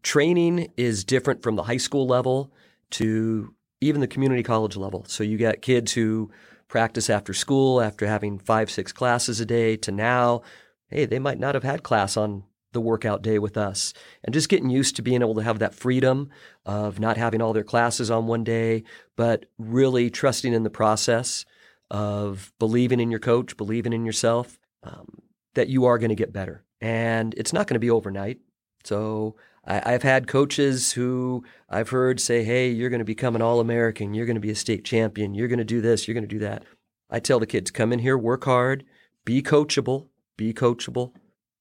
training 0.02 0.72
is 0.76 1.04
different 1.04 1.42
from 1.42 1.56
the 1.56 1.64
high 1.64 1.76
school 1.76 2.06
level 2.06 2.52
to 2.90 3.54
even 3.80 4.00
the 4.00 4.06
community 4.06 4.42
college 4.42 4.76
level. 4.76 5.04
So 5.08 5.24
you 5.24 5.38
got 5.38 5.62
kids 5.62 5.92
who 5.92 6.30
practice 6.68 7.10
after 7.10 7.34
school 7.34 7.80
after 7.80 8.06
having 8.06 8.38
five, 8.38 8.70
six 8.70 8.92
classes 8.92 9.40
a 9.40 9.46
day 9.46 9.76
to 9.76 9.92
now, 9.92 10.42
hey, 10.88 11.04
they 11.06 11.18
might 11.18 11.38
not 11.38 11.54
have 11.54 11.64
had 11.64 11.82
class 11.82 12.16
on 12.16 12.44
the 12.72 12.80
workout 12.80 13.22
day 13.22 13.38
with 13.38 13.56
us 13.56 13.94
and 14.24 14.34
just 14.34 14.48
getting 14.48 14.68
used 14.68 14.96
to 14.96 15.02
being 15.02 15.22
able 15.22 15.34
to 15.34 15.42
have 15.42 15.60
that 15.60 15.74
freedom 15.74 16.28
of 16.66 16.98
not 16.98 17.16
having 17.16 17.40
all 17.40 17.52
their 17.52 17.62
classes 17.62 18.10
on 18.10 18.26
one 18.26 18.44
day, 18.44 18.82
but 19.16 19.46
really 19.58 20.10
trusting 20.10 20.52
in 20.52 20.64
the 20.64 20.70
process 20.70 21.44
of 21.90 22.52
believing 22.58 23.00
in 23.00 23.10
your 23.10 23.20
coach, 23.20 23.56
believing 23.56 23.92
in 23.92 24.04
yourself, 24.04 24.58
um, 24.82 25.22
that 25.54 25.68
you 25.68 25.84
are 25.84 25.98
going 25.98 26.08
to 26.08 26.16
get 26.16 26.32
better. 26.32 26.64
And 26.80 27.34
it's 27.36 27.52
not 27.52 27.66
going 27.66 27.76
to 27.76 27.80
be 27.80 27.90
overnight. 27.90 28.38
So 28.82 29.36
I, 29.66 29.92
have 29.92 30.02
had 30.02 30.26
coaches 30.26 30.92
who 30.92 31.44
I've 31.70 31.88
heard 31.88 32.20
say, 32.20 32.44
hey, 32.44 32.70
you're 32.70 32.90
going 32.90 32.98
to 32.98 33.04
become 33.04 33.34
an 33.34 33.42
All 33.42 33.60
American. 33.60 34.14
You're 34.14 34.26
going 34.26 34.36
to 34.36 34.40
be 34.40 34.50
a 34.50 34.54
state 34.54 34.84
champion. 34.84 35.34
You're 35.34 35.48
going 35.48 35.58
to 35.58 35.64
do 35.64 35.80
this. 35.80 36.06
You're 36.06 36.14
going 36.14 36.28
to 36.28 36.34
do 36.34 36.40
that. 36.40 36.64
I 37.10 37.20
tell 37.20 37.38
the 37.38 37.46
kids, 37.46 37.70
come 37.70 37.92
in 37.92 38.00
here, 38.00 38.18
work 38.18 38.44
hard, 38.44 38.84
be 39.24 39.42
coachable, 39.42 40.08
be 40.36 40.52
coachable. 40.52 41.12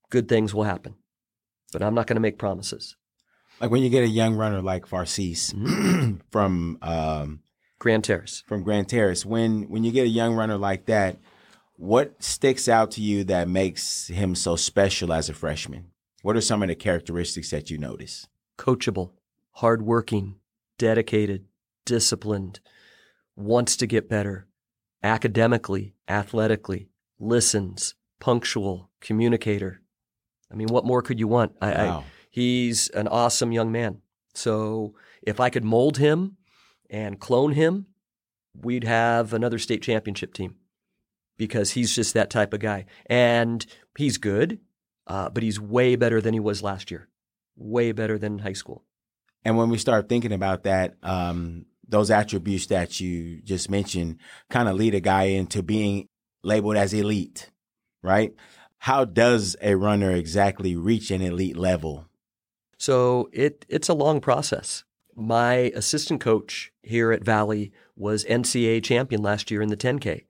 Good 0.10 0.28
things 0.28 0.54
will 0.54 0.64
happen. 0.64 0.96
But 1.72 1.82
I'm 1.82 1.96
not 1.96 2.08
going 2.08 2.16
to 2.16 2.22
make 2.22 2.38
promises. 2.38 2.96
Like 3.62 3.72
when 3.72 3.84
you 3.84 3.90
get 3.90 4.04
a 4.04 4.08
young 4.08 4.36
runner 4.36 4.62
like 4.62 4.88
Farcise 4.88 5.54
mm-hmm. 5.54 6.16
from 6.32 6.78
um, 6.82 7.42
Grand 7.80 8.04
Terrace. 8.04 8.44
From 8.48 8.64
Grand 8.64 8.90
Terrace. 8.90 9.26
When 9.26 9.64
when 9.70 9.84
you 9.84 9.92
get 9.92 10.06
a 10.06 10.10
young 10.10 10.36
runner 10.36 10.58
like 10.58 10.86
that, 10.88 11.18
what 11.76 12.22
sticks 12.22 12.68
out 12.68 12.92
to 12.92 13.02
you 13.02 13.24
that 13.26 13.48
makes 13.48 14.08
him 14.08 14.36
so 14.36 14.56
special 14.56 15.14
as 15.14 15.30
a 15.30 15.34
freshman? 15.34 15.93
What 16.24 16.38
are 16.38 16.42
some 16.42 16.64
of 16.64 16.70
the 16.70 16.76
characteristics 16.76 17.50
that 17.50 17.70
you 17.70 17.78
notice? 17.78 18.30
Coachable, 18.58 19.12
hardworking, 19.56 20.36
dedicated, 20.78 21.44
disciplined, 21.84 22.62
wants 23.36 23.76
to 23.76 23.86
get 23.86 24.08
better, 24.08 24.48
academically, 25.04 25.96
athletically, 26.08 26.88
listens, 27.20 27.96
punctual, 28.22 28.90
communicator. 29.02 29.82
I 30.50 30.56
mean, 30.56 30.70
what 30.70 30.86
more 30.86 31.02
could 31.02 31.20
you 31.20 31.28
want? 31.28 31.58
I, 31.62 31.72
wow. 31.72 32.00
I, 32.00 32.04
he's 32.30 32.88
an 32.92 33.10
awesome 33.10 33.52
young 33.52 33.74
man. 33.74 34.00
So 34.34 34.96
if 35.24 35.42
I 35.42 35.50
could 35.50 35.66
mold 35.66 35.98
him 35.98 36.38
and 36.90 37.20
clone 37.20 37.52
him, 37.52 37.88
we'd 38.56 38.86
have 38.86 39.34
another 39.34 39.60
state 39.60 39.82
championship 39.82 40.34
team 40.34 40.56
because 41.36 41.72
he's 41.72 41.94
just 41.94 42.14
that 42.14 42.30
type 42.30 42.54
of 42.54 42.62
guy. 42.62 42.86
And 43.08 43.66
he's 43.98 44.18
good 44.18 44.60
uh, 45.08 45.30
but 45.30 45.44
he's 45.44 45.60
way 45.60 45.96
better 45.96 46.22
than 46.22 46.34
he 46.34 46.40
was 46.40 46.64
last 46.64 46.92
year, 46.92 47.08
way 47.56 47.92
better 47.92 48.18
than 48.18 48.40
high 48.40 48.54
school. 48.54 48.84
And 49.46 49.58
when 49.58 49.70
we 49.70 49.78
start 49.78 50.08
thinking 50.08 50.32
about 50.32 50.64
that, 50.64 50.96
um, 51.04 51.66
those 51.88 52.10
attributes 52.10 52.68
that 52.68 53.00
you 53.00 53.42
just 53.42 53.70
mentioned 53.70 54.18
kind 54.50 54.70
of 54.70 54.76
lead 54.76 54.96
a 54.96 55.00
guy 55.00 55.24
into 55.24 55.62
being 55.62 56.08
labeled 56.44 56.78
as 56.78 56.94
elite, 56.94 57.52
right? 58.02 58.34
How 58.80 59.06
does 59.06 59.56
a 59.62 59.76
runner 59.76 60.12
exactly 60.12 60.76
reach 60.76 61.12
an 61.12 61.22
elite 61.22 61.58
level? 61.58 62.08
So 62.78 63.30
it 63.32 63.66
it's 63.70 63.90
a 63.90 63.94
long 63.94 64.20
process. 64.20 64.84
My 65.16 65.72
assistant 65.76 66.20
coach 66.20 66.72
here 66.82 67.12
at 67.12 67.24
Valley 67.24 67.72
was 67.96 68.26
NCAA 68.26 68.84
champion 68.84 69.22
last 69.22 69.52
year 69.52 69.62
in 69.62 69.70
the 69.70 69.78
10K 69.78 70.24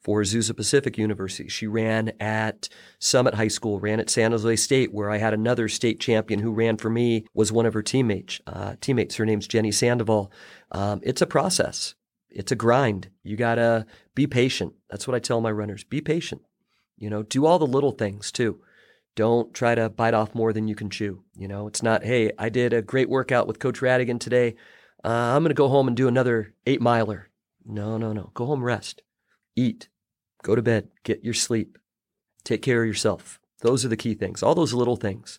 for 0.00 0.22
Azusa 0.22 0.56
Pacific 0.56 0.96
University. 0.96 1.48
She 1.48 1.66
ran 1.66 2.12
at 2.18 2.68
Summit 2.98 3.34
High 3.34 3.48
School, 3.48 3.80
ran 3.80 4.00
at 4.00 4.10
San 4.10 4.32
Jose 4.32 4.56
State, 4.56 4.92
where 4.92 5.10
I 5.10 5.18
had 5.18 5.34
another 5.34 5.68
state 5.68 6.00
champion 6.00 6.40
who 6.40 6.52
ran 6.52 6.76
for 6.76 6.90
me, 6.90 7.26
was 7.34 7.52
one 7.52 7.66
of 7.66 7.74
her 7.74 7.82
teammates. 7.82 8.40
Uh, 8.46 8.76
teammates, 8.80 9.16
her 9.16 9.26
name's 9.26 9.46
Jenny 9.46 9.72
Sandoval. 9.72 10.32
Um, 10.72 11.00
it's 11.02 11.22
a 11.22 11.26
process. 11.26 11.94
It's 12.30 12.52
a 12.52 12.56
grind. 12.56 13.10
You 13.22 13.36
gotta 13.36 13.86
be 14.14 14.26
patient. 14.26 14.74
That's 14.88 15.06
what 15.06 15.14
I 15.14 15.18
tell 15.18 15.40
my 15.40 15.50
runners. 15.50 15.84
Be 15.84 16.00
patient. 16.00 16.42
You 16.96 17.10
know, 17.10 17.22
do 17.22 17.44
all 17.46 17.58
the 17.58 17.66
little 17.66 17.92
things 17.92 18.30
too. 18.30 18.60
Don't 19.16 19.52
try 19.52 19.74
to 19.74 19.88
bite 19.88 20.14
off 20.14 20.34
more 20.34 20.52
than 20.52 20.68
you 20.68 20.74
can 20.74 20.88
chew. 20.88 21.24
You 21.36 21.48
know, 21.48 21.66
it's 21.66 21.82
not, 21.82 22.04
hey, 22.04 22.30
I 22.38 22.48
did 22.48 22.72
a 22.72 22.82
great 22.82 23.08
workout 23.08 23.46
with 23.46 23.58
Coach 23.58 23.80
Ratigan 23.80 24.20
today. 24.20 24.54
Uh, 25.04 25.08
I'm 25.08 25.42
going 25.42 25.50
to 25.50 25.54
go 25.54 25.68
home 25.68 25.88
and 25.88 25.96
do 25.96 26.08
another 26.08 26.54
eight 26.66 26.80
miler. 26.80 27.28
No, 27.64 27.98
no, 27.98 28.12
no. 28.12 28.30
Go 28.34 28.46
home, 28.46 28.62
rest, 28.62 29.02
eat, 29.56 29.88
go 30.42 30.54
to 30.54 30.62
bed, 30.62 30.88
get 31.04 31.24
your 31.24 31.34
sleep, 31.34 31.78
take 32.44 32.62
care 32.62 32.82
of 32.82 32.88
yourself. 32.88 33.40
Those 33.60 33.84
are 33.84 33.88
the 33.88 33.96
key 33.96 34.14
things. 34.14 34.42
All 34.42 34.54
those 34.54 34.72
little 34.72 34.96
things. 34.96 35.38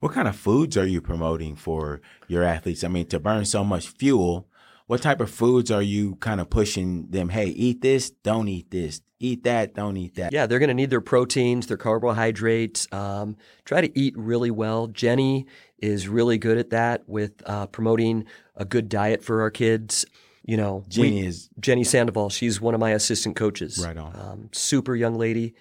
What 0.00 0.12
kind 0.12 0.26
of 0.26 0.34
foods 0.34 0.76
are 0.76 0.86
you 0.86 1.00
promoting 1.00 1.56
for 1.56 2.00
your 2.26 2.42
athletes? 2.42 2.82
I 2.84 2.88
mean, 2.88 3.06
to 3.08 3.20
burn 3.20 3.44
so 3.44 3.62
much 3.62 3.88
fuel, 3.88 4.48
what 4.86 5.02
type 5.02 5.20
of 5.20 5.30
foods 5.30 5.70
are 5.70 5.82
you 5.82 6.16
kind 6.16 6.40
of 6.40 6.50
pushing 6.50 7.10
them? 7.10 7.28
Hey, 7.28 7.46
eat 7.46 7.80
this, 7.80 8.10
don't 8.10 8.48
eat 8.48 8.70
this, 8.70 9.02
eat 9.20 9.44
that, 9.44 9.74
don't 9.74 9.96
eat 9.96 10.16
that. 10.16 10.32
Yeah, 10.32 10.46
they're 10.46 10.58
going 10.58 10.68
to 10.68 10.74
need 10.74 10.90
their 10.90 11.00
proteins, 11.00 11.68
their 11.68 11.76
carbohydrates. 11.76 12.88
Um, 12.92 13.36
try 13.64 13.82
to 13.82 13.98
eat 13.98 14.14
really 14.16 14.50
well. 14.50 14.88
Jenny 14.88 15.46
is 15.78 16.08
really 16.08 16.38
good 16.38 16.58
at 16.58 16.70
that 16.70 17.08
with 17.08 17.42
uh, 17.46 17.66
promoting 17.66 18.24
a 18.56 18.64
good 18.64 18.88
diet 18.88 19.22
for 19.22 19.42
our 19.42 19.50
kids. 19.50 20.06
You 20.50 20.56
know, 20.56 20.82
Jenny 20.88 21.20
we, 21.20 21.26
is 21.28 21.48
Jenny 21.60 21.84
Sandoval. 21.84 22.28
She's 22.28 22.60
one 22.60 22.74
of 22.74 22.80
my 22.80 22.90
assistant 22.90 23.36
coaches. 23.36 23.80
Right 23.86 23.96
on. 23.96 24.16
Um, 24.18 24.48
super 24.50 24.96
young 24.96 25.14
lady. 25.14 25.54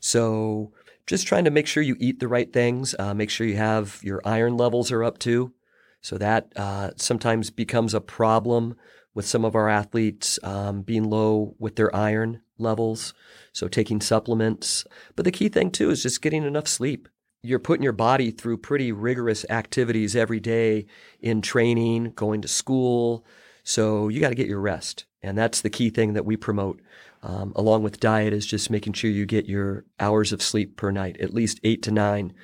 So 0.00 0.72
just 1.06 1.28
trying 1.28 1.44
to 1.44 1.52
make 1.52 1.68
sure 1.68 1.80
you 1.80 1.94
eat 2.00 2.18
the 2.18 2.26
right 2.26 2.52
things. 2.52 2.92
Uh, 2.98 3.14
make 3.14 3.30
sure 3.30 3.46
you 3.46 3.54
have 3.54 4.00
your 4.02 4.20
iron 4.24 4.56
levels 4.56 4.90
are 4.90 5.04
up 5.04 5.18
too. 5.18 5.52
So 6.00 6.18
that 6.18 6.52
uh, 6.56 6.90
sometimes 6.96 7.50
becomes 7.50 7.94
a 7.94 8.00
problem 8.00 8.74
with 9.14 9.26
some 9.26 9.44
of 9.44 9.54
our 9.54 9.68
athletes 9.68 10.40
um, 10.42 10.82
being 10.82 11.04
low 11.04 11.54
with 11.60 11.76
their 11.76 11.94
iron 11.94 12.40
levels. 12.58 13.14
So 13.52 13.68
taking 13.68 14.00
supplements. 14.00 14.84
But 15.14 15.24
the 15.24 15.30
key 15.30 15.50
thing 15.50 15.70
too 15.70 15.90
is 15.90 16.02
just 16.02 16.20
getting 16.20 16.42
enough 16.42 16.66
sleep. 16.66 17.08
You're 17.44 17.60
putting 17.60 17.84
your 17.84 17.92
body 17.92 18.32
through 18.32 18.58
pretty 18.58 18.90
rigorous 18.90 19.46
activities 19.48 20.16
every 20.16 20.40
day 20.40 20.86
in 21.20 21.42
training, 21.42 22.14
going 22.16 22.42
to 22.42 22.48
school. 22.48 23.24
So 23.62 24.08
you 24.08 24.20
got 24.20 24.30
to 24.30 24.34
get 24.34 24.48
your 24.48 24.60
rest. 24.60 25.04
And 25.22 25.38
that's 25.38 25.60
the 25.60 25.70
key 25.70 25.90
thing 25.90 26.14
that 26.14 26.24
we 26.24 26.36
promote. 26.36 26.80
Um, 27.22 27.52
along 27.54 27.84
with 27.84 28.00
diet 28.00 28.32
is 28.32 28.46
just 28.46 28.70
making 28.70 28.94
sure 28.94 29.10
you 29.10 29.26
get 29.26 29.46
your 29.46 29.84
hours 30.00 30.32
of 30.32 30.42
sleep 30.42 30.76
per 30.76 30.90
night, 30.90 31.20
at 31.20 31.32
least 31.32 31.60
eight 31.62 31.82
to 31.84 31.92
nine. 31.92 32.34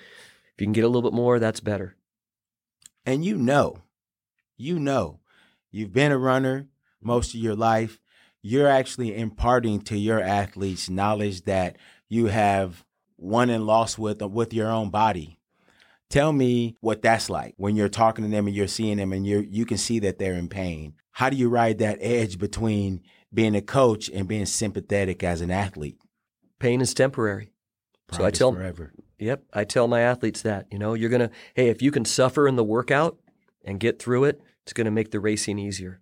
If 0.55 0.61
you 0.61 0.67
can 0.67 0.73
get 0.73 0.85
a 0.85 0.89
little 0.89 1.11
bit 1.11 1.17
more, 1.17 1.41
that's 1.41 1.61
better. 1.61 1.97
And 3.05 3.25
you 3.25 3.37
know, 3.37 3.79
you 4.57 4.79
know, 4.79 5.19
you've 5.73 5.93
been 5.93 6.13
a 6.13 6.19
runner 6.19 6.69
most 7.01 7.35
of 7.35 7.41
your 7.41 7.57
life. 7.57 7.99
You're 8.41 8.69
actually 8.69 9.17
imparting 9.17 9.81
to 9.83 9.97
your 9.99 10.21
athletes 10.21 10.89
knowledge 10.89 11.43
that 11.43 11.77
you 12.09 12.27
have 12.27 12.85
won 13.17 13.51
and 13.51 13.67
lost 13.67 13.99
with 13.99 14.23
with 14.23 14.55
your 14.55 14.71
own 14.71 14.91
body. 14.91 15.38
Tell 16.11 16.33
me 16.33 16.77
what 16.81 17.03
that's 17.03 17.29
like 17.29 17.55
when 17.59 17.77
you're 17.77 17.89
talking 17.89 18.25
to 18.25 18.31
them 18.31 18.47
and 18.47 18.57
you're 18.57 18.67
seeing 18.67 18.97
them 18.97 19.13
and 19.13 19.27
you 19.27 19.47
you 19.49 19.67
can 19.67 19.77
see 19.77 19.99
that 20.01 20.19
they're 20.19 20.35
in 20.35 20.49
pain. 20.49 20.95
How 21.13 21.29
do 21.29 21.37
you 21.37 21.49
ride 21.49 21.79
that 21.79 21.99
edge 22.01 22.39
between 22.39 23.03
being 23.33 23.55
a 23.55 23.61
coach 23.61 24.09
and 24.09 24.27
being 24.27 24.47
sympathetic 24.47 25.23
as 25.23 25.41
an 25.41 25.51
athlete? 25.51 26.01
Pain 26.59 26.81
is 26.81 26.95
temporary. 26.95 27.53
so 28.11 28.25
I 28.25 28.31
tell 28.31 28.53
forever. 28.53 28.93
Yep. 29.19 29.45
I 29.53 29.65
tell 29.65 29.89
my 29.89 30.01
athletes 30.01 30.43
that, 30.43 30.67
you 30.71 30.79
know, 30.79 30.95
you're 30.95 31.11
going 31.11 31.29
to, 31.29 31.31
hey, 31.55 31.69
if 31.69 31.83
you 31.83 31.91
can 31.91 32.05
suffer 32.05 32.47
in 32.47 32.57
the 32.57 32.65
workout 32.65 33.19
and 33.65 33.81
get 33.81 33.99
through 33.99 34.25
it, 34.25 34.41
it's 34.65 34.73
going 34.73 34.85
to 34.85 34.91
make 34.91 35.11
the 35.11 35.21
racing 35.21 35.59
easier. 35.59 36.01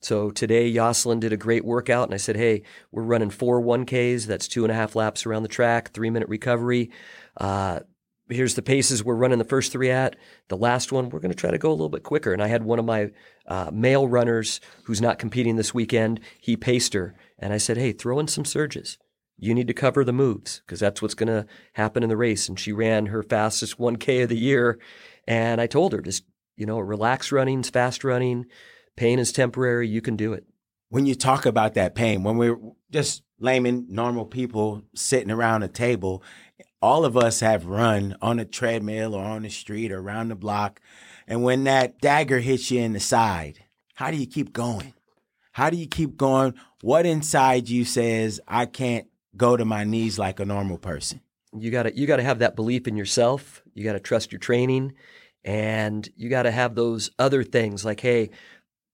So 0.00 0.30
today, 0.30 0.72
Jocelyn 0.72 1.20
did 1.20 1.32
a 1.32 1.36
great 1.36 1.64
workout, 1.64 2.08
and 2.08 2.14
I 2.14 2.16
said, 2.16 2.36
hey, 2.36 2.62
we're 2.90 3.04
running 3.04 3.30
four 3.30 3.62
1Ks. 3.62 4.26
That's 4.26 4.48
two 4.48 4.64
and 4.64 4.72
a 4.72 4.74
half 4.74 4.96
laps 4.96 5.26
around 5.26 5.44
the 5.44 5.48
track, 5.48 5.92
three 5.92 6.10
minute 6.10 6.28
recovery. 6.28 6.90
Uh, 7.36 7.80
here's 8.34 8.54
the 8.54 8.62
paces 8.62 9.04
we're 9.04 9.14
running 9.14 9.38
the 9.38 9.44
first 9.44 9.72
three 9.72 9.90
at. 9.90 10.16
The 10.48 10.56
last 10.56 10.92
one, 10.92 11.10
we're 11.10 11.20
going 11.20 11.32
to 11.32 11.36
try 11.36 11.50
to 11.50 11.58
go 11.58 11.70
a 11.70 11.72
little 11.72 11.88
bit 11.88 12.02
quicker. 12.02 12.32
And 12.32 12.42
I 12.42 12.48
had 12.48 12.64
one 12.64 12.78
of 12.78 12.84
my 12.84 13.10
uh, 13.46 13.70
male 13.72 14.08
runners 14.08 14.60
who's 14.84 15.00
not 15.00 15.18
competing 15.18 15.56
this 15.56 15.74
weekend. 15.74 16.20
He 16.40 16.56
paced 16.56 16.94
her. 16.94 17.14
And 17.38 17.52
I 17.52 17.58
said, 17.58 17.76
hey, 17.76 17.92
throw 17.92 18.18
in 18.18 18.28
some 18.28 18.44
surges 18.44 18.98
you 19.42 19.54
need 19.54 19.66
to 19.66 19.74
cover 19.74 20.04
the 20.04 20.12
moves 20.12 20.62
because 20.64 20.78
that's 20.78 21.02
what's 21.02 21.14
going 21.14 21.26
to 21.26 21.44
happen 21.72 22.04
in 22.04 22.08
the 22.08 22.16
race. 22.16 22.48
And 22.48 22.58
she 22.58 22.70
ran 22.70 23.06
her 23.06 23.24
fastest 23.24 23.76
1K 23.76 24.22
of 24.22 24.28
the 24.28 24.38
year. 24.38 24.78
And 25.26 25.60
I 25.60 25.66
told 25.66 25.92
her, 25.92 26.00
just, 26.00 26.22
you 26.56 26.64
know, 26.64 26.78
relax 26.78 27.32
running's 27.32 27.68
fast 27.68 28.04
running. 28.04 28.46
Pain 28.96 29.18
is 29.18 29.32
temporary. 29.32 29.88
You 29.88 30.00
can 30.00 30.14
do 30.14 30.32
it. 30.32 30.44
When 30.90 31.06
you 31.06 31.16
talk 31.16 31.44
about 31.44 31.74
that 31.74 31.96
pain, 31.96 32.22
when 32.22 32.36
we're 32.36 32.56
just 32.92 33.24
layman, 33.40 33.86
normal 33.88 34.26
people 34.26 34.82
sitting 34.94 35.30
around 35.32 35.64
a 35.64 35.68
table, 35.68 36.22
all 36.82 37.04
of 37.04 37.16
us 37.16 37.40
have 37.40 37.66
run 37.66 38.16
on 38.20 38.40
a 38.40 38.44
treadmill 38.44 39.14
or 39.14 39.24
on 39.24 39.42
the 39.42 39.50
street 39.50 39.92
or 39.92 40.00
around 40.00 40.28
the 40.28 40.34
block. 40.34 40.80
And 41.28 41.44
when 41.44 41.64
that 41.64 42.00
dagger 42.00 42.40
hits 42.40 42.70
you 42.70 42.80
in 42.80 42.92
the 42.92 43.00
side, 43.00 43.60
how 43.94 44.10
do 44.10 44.16
you 44.16 44.26
keep 44.26 44.52
going? 44.52 44.92
How 45.52 45.70
do 45.70 45.76
you 45.76 45.86
keep 45.86 46.16
going? 46.16 46.54
What 46.80 47.06
inside 47.06 47.68
you 47.68 47.84
says, 47.84 48.40
I 48.48 48.66
can't 48.66 49.06
go 49.36 49.56
to 49.56 49.64
my 49.64 49.84
knees 49.84 50.18
like 50.18 50.40
a 50.40 50.44
normal 50.44 50.78
person. 50.78 51.20
You 51.56 51.70
got 51.70 51.84
to 51.84 51.96
you 51.96 52.06
got 52.06 52.16
to 52.16 52.22
have 52.22 52.40
that 52.40 52.56
belief 52.56 52.88
in 52.88 52.96
yourself. 52.96 53.62
You 53.74 53.84
got 53.84 53.92
to 53.92 54.00
trust 54.00 54.32
your 54.32 54.38
training 54.38 54.94
and 55.44 56.08
you 56.16 56.28
got 56.28 56.44
to 56.44 56.50
have 56.50 56.74
those 56.74 57.10
other 57.18 57.44
things 57.44 57.84
like 57.84 58.00
hey, 58.00 58.30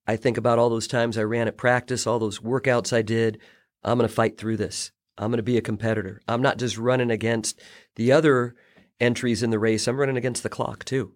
I 0.06 0.16
think 0.16 0.36
about 0.36 0.58
all 0.58 0.68
those 0.68 0.88
times 0.88 1.16
I 1.16 1.22
ran 1.22 1.48
at 1.48 1.56
practice, 1.56 2.06
all 2.06 2.18
those 2.18 2.40
workouts 2.40 2.92
I 2.92 3.02
did. 3.02 3.38
I'm 3.84 3.98
to 4.00 4.08
fight 4.08 4.36
through 4.36 4.56
this. 4.56 4.90
I'm 5.18 5.30
going 5.30 5.38
to 5.38 5.42
be 5.42 5.58
a 5.58 5.62
competitor. 5.62 6.22
I'm 6.28 6.42
not 6.42 6.58
just 6.58 6.78
running 6.78 7.10
against 7.10 7.60
the 7.96 8.12
other 8.12 8.54
entries 9.00 9.42
in 9.42 9.50
the 9.50 9.58
race. 9.58 9.86
I'm 9.86 9.98
running 9.98 10.16
against 10.16 10.42
the 10.42 10.48
clock 10.48 10.84
too. 10.84 11.12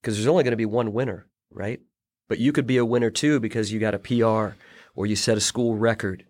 Because 0.00 0.16
there's 0.16 0.26
only 0.26 0.44
going 0.44 0.52
to 0.52 0.56
be 0.56 0.66
one 0.66 0.92
winner, 0.92 1.26
right? 1.50 1.80
But 2.28 2.38
you 2.38 2.52
could 2.52 2.66
be 2.66 2.76
a 2.76 2.84
winner 2.84 3.10
too 3.10 3.40
because 3.40 3.72
you 3.72 3.80
got 3.80 3.94
a 3.94 3.98
PR 3.98 4.56
or 4.94 5.06
you 5.06 5.16
set 5.16 5.36
a 5.36 5.40
school 5.40 5.74
record 5.74 6.24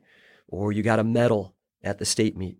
or 0.48 0.72
you 0.72 0.82
got 0.82 0.98
a 0.98 1.04
medal 1.04 1.54
at 1.82 1.98
the 1.98 2.04
state 2.04 2.36
meet. 2.36 2.58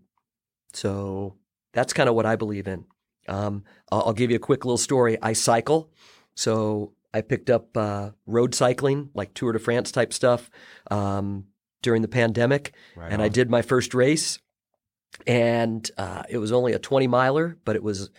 So 0.72 1.36
that's 1.72 1.92
kind 1.92 2.08
of 2.08 2.14
what 2.14 2.26
I 2.26 2.36
believe 2.36 2.66
in. 2.66 2.84
Um, 3.28 3.64
I'll, 3.90 4.12
give 4.12 4.30
you 4.30 4.36
a 4.36 4.40
quick 4.40 4.64
little 4.64 4.78
story. 4.78 5.18
I 5.20 5.32
cycle, 5.32 5.90
so 6.34 6.92
I 7.12 7.22
picked 7.22 7.50
up 7.50 7.76
uh, 7.76 8.10
road 8.24 8.54
cycling, 8.54 9.10
like 9.14 9.34
Tour 9.34 9.52
de 9.52 9.58
France 9.58 9.90
type 9.90 10.12
stuff, 10.12 10.48
um, 10.90 11.46
during 11.82 12.02
the 12.02 12.08
pandemic, 12.08 12.72
right 12.94 13.10
and 13.10 13.20
on. 13.20 13.26
I 13.26 13.28
did 13.28 13.50
my 13.50 13.62
first 13.62 13.94
race, 13.94 14.38
and 15.26 15.88
uh, 15.96 16.22
it 16.28 16.38
was 16.38 16.52
only 16.52 16.72
a 16.72 16.78
twenty 16.78 17.06
miler, 17.06 17.56
but 17.64 17.76
it 17.76 17.82
was 17.82 18.10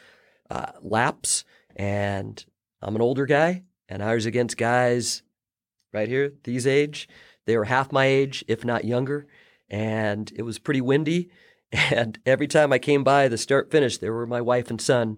uh, 0.50 0.72
laps, 0.82 1.44
and 1.76 2.44
I'm 2.82 2.96
an 2.96 3.02
older 3.02 3.26
guy, 3.26 3.64
and 3.90 4.04
I 4.04 4.16
was 4.16 4.26
against 4.26 4.58
guys 4.58 5.24
right 5.94 6.08
here, 6.08 6.34
these 6.44 6.68
age. 6.68 7.08
They 7.46 7.58
were 7.58 7.66
half 7.66 7.92
my 7.92 8.06
age, 8.06 8.44
if 8.48 8.64
not 8.66 8.86
younger, 8.86 9.28
and 9.70 10.32
it 10.36 10.44
was 10.44 10.60
pretty 10.60 10.82
windy. 10.82 11.30
And 11.92 12.18
every 12.26 12.48
time 12.48 12.72
I 12.72 12.80
came 12.80 13.04
by 13.04 13.28
the 13.28 13.38
start 13.38 13.70
finish, 13.70 13.98
there 13.98 14.14
were 14.14 14.26
my 14.26 14.40
wife 14.40 14.70
and 14.70 14.80
son. 14.80 15.18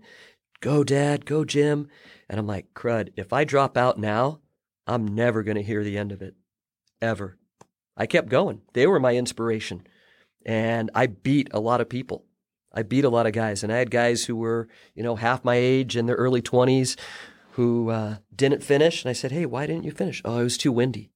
Go, 0.62 0.83
Dad, 0.83 1.27
go, 1.27 1.45
Jim. 1.45 1.88
And 2.27 2.39
I'm 2.39 2.48
like, 2.48 2.74
crud, 2.74 3.09
if 3.15 3.31
I 3.31 3.43
drop 3.43 3.77
out 3.77 4.00
now, 4.00 4.39
I'm 4.88 5.07
never 5.07 5.43
going 5.43 5.57
to 5.57 5.63
hear 5.63 5.83
the 5.83 5.95
end 5.95 6.12
of 6.12 6.24
it. 6.24 6.33
Ever. 7.03 7.38
I 7.95 8.07
kept 8.07 8.29
going. 8.29 8.62
They 8.74 8.88
were 8.88 9.00
my 9.00 9.15
inspiration. 9.15 9.86
And 10.46 10.89
I 10.96 11.08
beat 11.08 11.50
a 11.51 11.60
lot 11.60 11.81
of 11.81 11.89
people. 11.89 12.25
I 12.74 12.84
beat 12.84 13.05
a 13.05 13.10
lot 13.10 13.25
of 13.25 13.34
guys. 13.34 13.63
And 13.63 13.74
I 13.74 13.77
had 13.77 13.91
guys 13.91 14.25
who 14.25 14.36
were, 14.36 14.67
you 14.96 15.03
know, 15.03 15.15
half 15.15 15.43
my 15.43 15.55
age 15.55 15.98
in 15.98 16.05
their 16.05 16.15
early 16.15 16.41
20s 16.41 16.98
who 17.51 17.89
uh, 17.89 18.17
didn't 18.36 18.63
finish. 18.63 19.03
And 19.03 19.10
I 19.10 19.13
said, 19.13 19.31
hey, 19.31 19.46
why 19.46 19.65
didn't 19.65 19.84
you 19.84 19.91
finish? 19.91 20.22
Oh, 20.24 20.39
it 20.39 20.43
was 20.43 20.58
too 20.58 20.72
windy. 20.72 21.12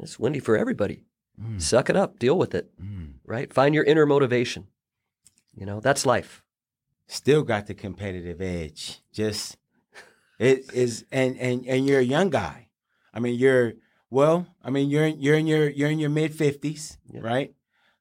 It's 0.00 0.18
windy 0.18 0.40
for 0.40 0.56
everybody. 0.56 1.04
Mm. 1.40 1.60
Suck 1.60 1.90
it 1.90 1.96
up, 1.96 2.18
deal 2.18 2.38
with 2.38 2.54
it, 2.54 2.70
mm. 2.80 3.14
right? 3.24 3.52
Find 3.52 3.74
your 3.74 3.84
inner 3.84 4.06
motivation. 4.06 4.68
You 5.54 5.66
know, 5.66 5.80
that's 5.80 6.06
life. 6.06 6.42
Still 7.06 7.42
got 7.42 7.66
the 7.66 7.74
competitive 7.74 8.40
edge. 8.40 9.02
Just 9.12 9.56
it 10.38 10.72
is 10.72 11.04
and 11.12 11.38
and 11.38 11.66
and 11.66 11.86
you're 11.86 12.00
a 12.00 12.04
young 12.04 12.30
guy. 12.30 12.68
I 13.12 13.20
mean, 13.20 13.38
you're 13.38 13.74
well, 14.10 14.46
I 14.64 14.70
mean, 14.70 14.88
you're 14.88 15.06
you're 15.06 15.36
in 15.36 15.46
your 15.46 15.68
you're 15.68 15.90
in 15.90 15.98
your 15.98 16.10
mid 16.10 16.32
50s, 16.32 16.96
right? 17.12 17.52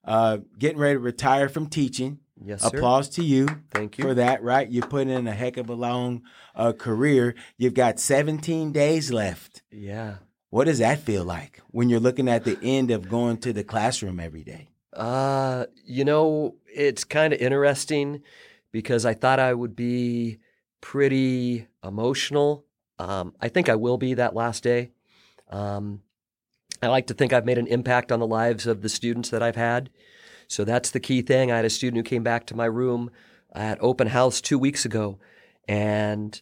Uh 0.04 0.40
getting 0.58 0.80
ready 0.80 0.96
to 0.96 1.00
retire 1.00 1.50
from 1.50 1.68
teaching. 1.68 2.20
Yes, 2.44 2.62
sir. 2.62 2.78
Applause 2.78 3.10
to 3.10 3.24
you. 3.24 3.48
Thank 3.72 3.98
you 3.98 4.04
for 4.04 4.14
that. 4.16 4.44
Right, 4.44 4.70
you 4.70 4.82
put 4.82 5.08
in 5.08 5.28
a 5.28 5.34
heck 5.34 5.58
of 5.58 5.70
a 5.70 5.76
long 5.76 6.24
uh, 6.56 6.74
career. 6.74 7.36
You've 7.58 7.74
got 7.74 8.00
17 8.00 8.72
days 8.74 9.14
left. 9.14 9.62
Yeah, 9.72 10.16
what 10.50 10.66
does 10.66 10.80
that 10.80 11.00
feel 11.00 11.24
like 11.24 11.62
when 11.72 11.90
you're 11.90 12.00
looking 12.00 12.28
at 12.28 12.44
the 12.44 12.60
end 12.62 12.92
of 12.92 13.10
going 13.10 13.38
to 13.38 13.54
the 13.54 13.64
classroom 13.64 14.20
every 14.20 14.44
day? 14.44 14.70
Uh, 14.92 15.66
you 15.84 16.06
know, 16.06 16.56
it's 16.68 17.04
kind 17.04 17.34
of 17.34 17.40
interesting 17.40 18.22
because 18.72 19.06
I 19.06 19.16
thought 19.16 19.40
I 19.40 19.54
would 19.54 19.76
be 19.76 20.38
pretty 20.82 21.68
emotional. 21.84 22.66
Um, 23.00 23.34
I 23.42 23.48
think 23.50 23.70
I 23.70 23.76
will 23.76 23.98
be 23.98 24.14
that 24.14 24.36
last 24.36 24.62
day. 24.62 24.92
Um, 25.50 26.03
I 26.84 26.88
like 26.88 27.08
to 27.08 27.14
think 27.14 27.34
I've 27.34 27.46
made 27.46 27.58
an 27.58 27.68
impact 27.68 28.12
on 28.12 28.20
the 28.20 28.28
lives 28.28 28.68
of 28.68 28.82
the 28.82 28.90
students 28.90 29.30
that 29.30 29.44
I've 29.44 29.56
had. 29.56 29.90
So 30.48 30.64
that's 30.64 30.92
the 30.92 31.00
key 31.00 31.22
thing. 31.22 31.52
I 31.52 31.58
had 31.58 31.66
a 31.66 31.70
student 31.70 31.98
who 31.98 32.10
came 32.10 32.24
back 32.24 32.46
to 32.48 32.56
my 32.56 32.66
room 32.66 33.12
at 33.54 33.82
open 33.82 34.08
house 34.08 34.42
two 34.42 34.60
weeks 34.60 34.86
ago, 34.86 35.20
and 35.68 36.42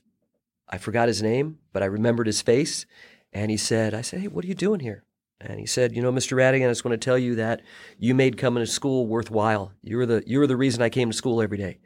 I 0.69 0.77
forgot 0.77 1.07
his 1.07 1.21
name, 1.21 1.59
but 1.73 1.83
I 1.83 1.87
remembered 1.87 2.27
his 2.27 2.41
face. 2.41 2.85
And 3.33 3.51
he 3.51 3.57
said, 3.57 3.93
I 3.93 4.01
said, 4.01 4.21
hey, 4.21 4.27
what 4.27 4.43
are 4.43 4.47
you 4.47 4.55
doing 4.55 4.79
here? 4.79 5.03
And 5.39 5.59
he 5.59 5.65
said, 5.65 5.95
you 5.95 6.01
know, 6.01 6.11
Mr. 6.11 6.37
Ratigan, 6.37 6.67
I 6.67 6.71
just 6.71 6.85
want 6.85 6.99
to 6.99 7.03
tell 7.03 7.17
you 7.17 7.35
that 7.35 7.61
you 7.97 8.13
made 8.13 8.37
coming 8.37 8.63
to 8.63 8.69
school 8.69 9.07
worthwhile. 9.07 9.71
You 9.81 9.97
were 9.97 10.05
the 10.05 10.23
you 10.27 10.39
were 10.39 10.47
the 10.47 10.57
reason 10.57 10.83
I 10.83 10.89
came 10.89 11.09
to 11.09 11.17
school 11.17 11.41
every 11.41 11.57
day. 11.57 11.79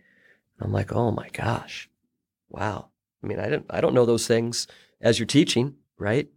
I'm 0.60 0.74
like, 0.74 0.92
oh 0.92 1.12
my 1.12 1.30
gosh, 1.30 1.90
wow. 2.50 2.90
I 3.24 3.28
mean, 3.28 3.40
I 3.40 3.46
didn't 3.46 3.68
I 3.70 3.80
don't 3.80 3.94
know 3.94 4.06
those 4.06 4.28
things 4.28 4.68
as 5.00 5.20
you're 5.20 5.26
teaching, 5.26 5.76
right? 5.98 6.28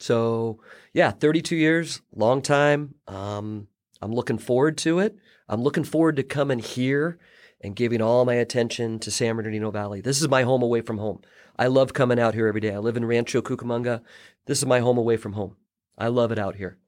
So 0.00 0.60
yeah, 0.92 1.10
32 1.10 1.56
years, 1.56 2.02
long 2.14 2.42
time. 2.42 2.94
Um, 3.06 3.68
I'm 4.00 4.12
looking 4.12 4.38
forward 4.38 4.78
to 4.78 4.98
it. 5.00 5.16
I'm 5.48 5.62
looking 5.62 5.84
forward 5.84 6.16
to 6.16 6.22
coming 6.22 6.58
here 6.58 7.18
and 7.60 7.74
giving 7.74 8.00
all 8.00 8.24
my 8.24 8.34
attention 8.34 8.98
to 9.00 9.10
San 9.10 9.36
Bernardino 9.36 9.70
Valley. 9.70 10.00
This 10.00 10.20
is 10.20 10.28
my 10.28 10.42
home 10.42 10.62
away 10.62 10.80
from 10.80 10.98
home. 10.98 11.20
I 11.58 11.66
love 11.66 11.92
coming 11.92 12.20
out 12.20 12.34
here 12.34 12.46
every 12.46 12.60
day. 12.60 12.72
I 12.72 12.78
live 12.78 12.96
in 12.96 13.04
Rancho 13.04 13.42
Cucamonga. 13.42 14.02
This 14.46 14.58
is 14.58 14.66
my 14.66 14.78
home 14.78 14.98
away 14.98 15.16
from 15.16 15.32
home. 15.32 15.56
I 15.96 16.08
love 16.08 16.30
it 16.30 16.38
out 16.38 16.54
here. 16.54 16.78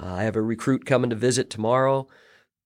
Uh, 0.00 0.14
I 0.14 0.22
have 0.22 0.36
a 0.36 0.42
recruit 0.42 0.86
coming 0.86 1.10
to 1.10 1.16
visit 1.16 1.50
tomorrow. 1.50 2.06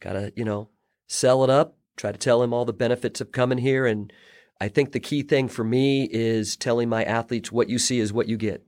Got 0.00 0.12
to, 0.12 0.32
you 0.36 0.44
know, 0.44 0.68
sell 1.06 1.42
it 1.44 1.50
up, 1.50 1.78
try 1.96 2.12
to 2.12 2.18
tell 2.18 2.42
him 2.42 2.52
all 2.52 2.66
the 2.66 2.72
benefits 2.74 3.22
of 3.22 3.32
coming 3.32 3.58
here. 3.58 3.86
And 3.86 4.12
I 4.60 4.68
think 4.68 4.92
the 4.92 5.00
key 5.00 5.22
thing 5.22 5.48
for 5.48 5.64
me 5.64 6.08
is 6.10 6.56
telling 6.56 6.90
my 6.90 7.04
athletes 7.04 7.50
what 7.50 7.70
you 7.70 7.78
see 7.78 8.00
is 8.00 8.12
what 8.12 8.28
you 8.28 8.36
get. 8.36 8.62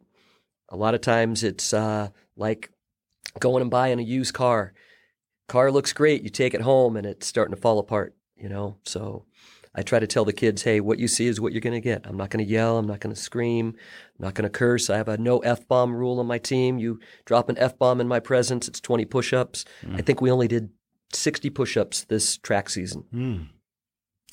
A 0.69 0.77
lot 0.77 0.95
of 0.95 1.01
times 1.01 1.43
it's 1.43 1.73
uh, 1.73 2.09
like 2.37 2.71
going 3.39 3.63
and 3.63 3.71
buying 3.71 3.99
a 3.99 4.03
used 4.03 4.35
car. 4.35 4.73
Car 5.49 5.71
looks 5.71 5.93
great. 5.93 6.23
You 6.23 6.31
take 6.31 6.55
it 6.55 6.61
home 6.61 6.97
and 6.97 7.07
it's 7.07 7.27
starting 7.27 7.55
to 7.55 7.61
fall 7.61 7.79
apart, 7.79 8.15
you 8.37 8.49
know? 8.49 8.77
So 8.85 9.25
I 9.75 9.83
try 9.83 9.99
to 9.99 10.07
tell 10.07 10.25
the 10.25 10.33
kids, 10.33 10.63
hey, 10.63 10.81
what 10.81 10.99
you 10.99 11.09
see 11.09 11.27
is 11.27 11.41
what 11.41 11.53
you're 11.53 11.61
going 11.61 11.73
to 11.75 11.81
get. 11.81 12.07
I'm 12.07 12.17
not 12.17 12.31
going 12.31 12.45
to 12.45 12.51
yell. 12.51 12.79
I'm 12.79 12.87
not 12.87 13.01
going 13.01 13.15
to 13.15 13.21
scream. 13.21 13.69
I'm 14.19 14.25
not 14.25 14.35
going 14.35 14.45
to 14.45 14.51
curse. 14.51 14.91
I 14.91 14.97
have 14.97 15.09
a 15.09 15.17
no 15.17 15.39
F 15.39 15.67
bomb 15.69 15.95
rule 15.95 16.21
on 16.21 16.27
my 16.27 16.39
team. 16.39 16.79
You 16.79 17.01
drop 17.25 17.49
an 17.49 17.57
F 17.59 17.79
bomb 17.79 18.01
in 18.01 18.09
my 18.09 18.21
presence, 18.21 18.69
it's 18.69 18.81
20 18.81 19.05
push 19.05 19.33
ups. 19.33 19.65
Mm. 19.83 19.99
I 19.99 20.03
think 20.03 20.21
we 20.21 20.31
only 20.31 20.49
did 20.49 20.71
60 21.13 21.49
push 21.51 21.77
ups 21.77 22.05
this 22.05 22.37
track 22.39 22.69
season. 22.69 23.05
Mm. 23.15 23.49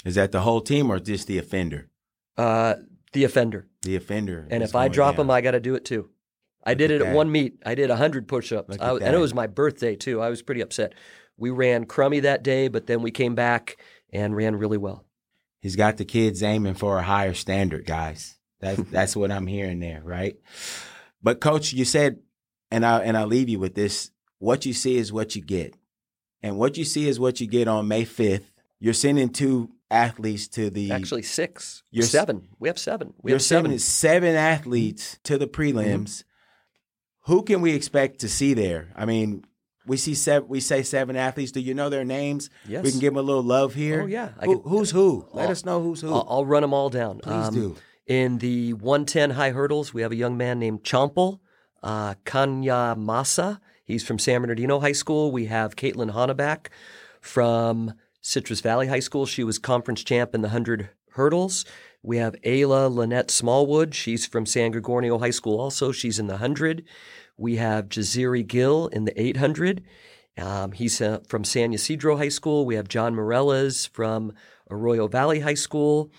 Is 0.04 0.16
that 0.16 0.32
the 0.32 0.42
whole 0.42 0.62
team 0.62 0.92
or 0.92 1.00
just 1.00 1.28
the 1.28 1.38
offender? 1.38 1.90
Uh, 2.38 2.76
the 3.14 3.24
offender. 3.24 3.68
The 3.84 3.96
offender. 3.96 4.48
And 4.50 4.64
if 4.64 4.76
I 4.76 4.88
drop 4.88 5.14
down. 5.16 5.28
them, 5.28 5.32
I 5.32 5.42
got 5.42 5.52
to 5.52 5.60
do 5.60 5.76
it 5.76 5.86
too. 5.86 6.10
I 6.66 6.74
did 6.74 6.92
it 6.92 7.02
at, 7.02 7.16
one 7.16 7.32
meet. 7.32 7.62
I 7.66 7.76
did 7.76 7.90
100 7.90 8.28
push 8.28 8.52
ups. 8.52 8.78
And 8.78 9.02
it 9.16 9.20
was 9.20 9.34
my 9.34 9.48
birthday, 9.48 9.96
too. 9.96 10.22
I 10.22 10.30
was 10.30 10.42
pretty 10.42 10.62
upset. 10.62 10.94
We 11.38 11.52
ran 11.52 11.86
crummy 11.86 12.22
that 12.22 12.44
day, 12.44 12.70
but 12.70 12.88
then 12.88 13.02
we 13.02 13.12
came 13.12 13.36
back 13.36 13.78
and 14.12 14.36
ran 14.36 14.56
really 14.56 14.78
well. 14.78 15.06
He's 15.62 15.76
got 15.76 15.98
the 15.98 16.06
kids 16.06 16.42
aiming 16.42 16.76
for 16.76 16.98
a 16.98 17.04
higher 17.04 17.34
standard, 17.34 17.86
guys. 17.86 18.36
That's, 18.60 18.82
that's 18.92 19.16
what 19.16 19.32
I'm 19.32 19.48
hearing 19.48 19.80
there, 19.80 20.02
right? 20.04 20.38
But, 21.22 21.40
coach, 21.40 21.74
you 21.74 21.86
said, 21.86 22.20
and, 22.72 22.86
I, 22.86 23.00
and 23.02 23.16
I'll 23.18 23.28
leave 23.28 23.50
you 23.50 23.60
with 23.60 23.76
this 23.76 24.12
what 24.40 24.66
you 24.66 24.74
see 24.74 24.98
is 24.98 25.14
what 25.14 25.36
you 25.36 25.42
get. 25.42 25.76
And 26.42 26.58
what 26.58 26.78
you 26.78 26.84
see 26.84 27.08
is 27.08 27.20
what 27.20 27.40
you 27.40 27.48
get 27.48 27.68
on 27.68 27.88
May 27.88 28.06
5th. 28.06 28.46
You're 28.80 28.94
sending 28.94 29.30
two 29.30 29.72
athletes 29.90 30.48
to 30.50 30.70
the 30.70 30.92
actually 30.92 31.24
six. 31.24 31.84
You're 31.90 32.04
seven. 32.04 32.50
We 32.60 32.68
have 32.68 32.78
seven. 32.78 33.14
We 33.22 33.32
you're 33.32 33.38
have 33.38 33.44
seven. 33.44 33.80
seven 33.80 34.36
athletes 34.36 35.18
to 35.24 35.38
the 35.38 35.48
prelims. 35.48 35.86
Mm-hmm 35.86 36.30
who 37.26 37.44
can 37.44 37.62
we 37.62 37.74
expect 37.74 38.20
to 38.20 38.30
see 38.30 38.54
there? 38.54 38.90
I 38.96 39.06
mean, 39.06 39.46
we 39.86 39.98
see 39.98 40.16
seven. 40.16 40.48
We 40.50 40.60
say 40.60 40.84
seven 40.84 41.16
athletes. 41.16 41.52
Do 41.52 41.60
you 41.60 41.74
know 41.74 41.90
their 41.90 42.06
names? 42.06 42.50
Yes. 42.68 42.84
We 42.84 42.92
can 42.92 43.00
give 43.00 43.14
them 43.14 43.24
a 43.24 43.26
little 43.26 43.44
love 43.44 43.74
here. 43.74 44.02
Oh 44.02 44.06
yeah. 44.06 44.30
Who, 44.44 44.62
can, 44.62 44.70
who's 44.70 44.92
who? 44.92 45.28
Let 45.34 45.46
I'll, 45.46 45.52
us 45.52 45.66
know 45.66 45.82
who's 45.82 46.02
who. 46.02 46.14
I'll, 46.14 46.26
I'll, 46.30 46.46
run 46.46 46.62
them 46.62 46.74
all 46.74 46.90
down. 46.90 47.20
Please 47.20 47.48
um, 47.48 47.54
do. 47.54 47.76
In 48.08 48.38
the 48.38 48.74
110 48.74 49.32
high 49.32 49.52
hurdles, 49.52 49.94
we 49.94 50.02
have 50.02 50.12
a 50.12 50.16
young 50.16 50.38
man 50.38 50.60
named 50.60 50.84
Champel 50.84 51.40
uh, 51.86 52.16
Kanya 52.26 52.96
Masa. 52.98 53.62
He's 53.86 54.04
from 54.04 54.20
San 54.20 54.42
Bernardino 54.42 54.80
High 54.80 54.92
School. 54.92 55.32
We 55.32 55.46
have 55.46 55.76
Caitlin 55.76 56.12
Hanneback 56.12 56.68
from 57.22 57.94
Citrus 58.22 58.62
Valley 58.62 58.88
High 58.88 59.00
School. 59.00 59.26
She 59.26 59.44
was 59.44 59.60
conference 59.60 60.04
champ 60.04 60.34
in 60.34 60.42
the 60.42 60.48
100 60.48 60.90
hurdles. 61.12 61.64
We 62.06 62.18
have 62.18 62.36
Ayla 62.44 62.94
Lynette 62.94 63.32
Smallwood. 63.32 63.96
She's 63.96 64.28
from 64.28 64.46
San 64.46 64.72
Gorgonio 64.72 65.20
High 65.20 65.32
School 65.32 65.60
also. 65.60 65.92
She's 65.92 66.20
in 66.20 66.28
the 66.28 66.34
100. 66.34 66.86
We 67.36 67.56
have 67.56 67.90
Jaziri 67.90 68.46
Gill 68.46 68.88
in 68.88 69.06
the 69.06 69.20
800. 69.20 69.84
Um, 70.38 70.72
he's 70.74 71.02
uh, 71.02 71.22
from 71.28 71.44
San 71.44 71.74
Ysidro 71.74 72.18
High 72.18 72.30
School. 72.30 72.64
We 72.66 72.76
have 72.76 72.88
John 72.88 73.16
Morellas 73.16 73.90
from 73.90 74.34
Arroyo 74.70 75.08
Valley 75.08 75.40
High 75.40 75.56
School. 75.56 76.12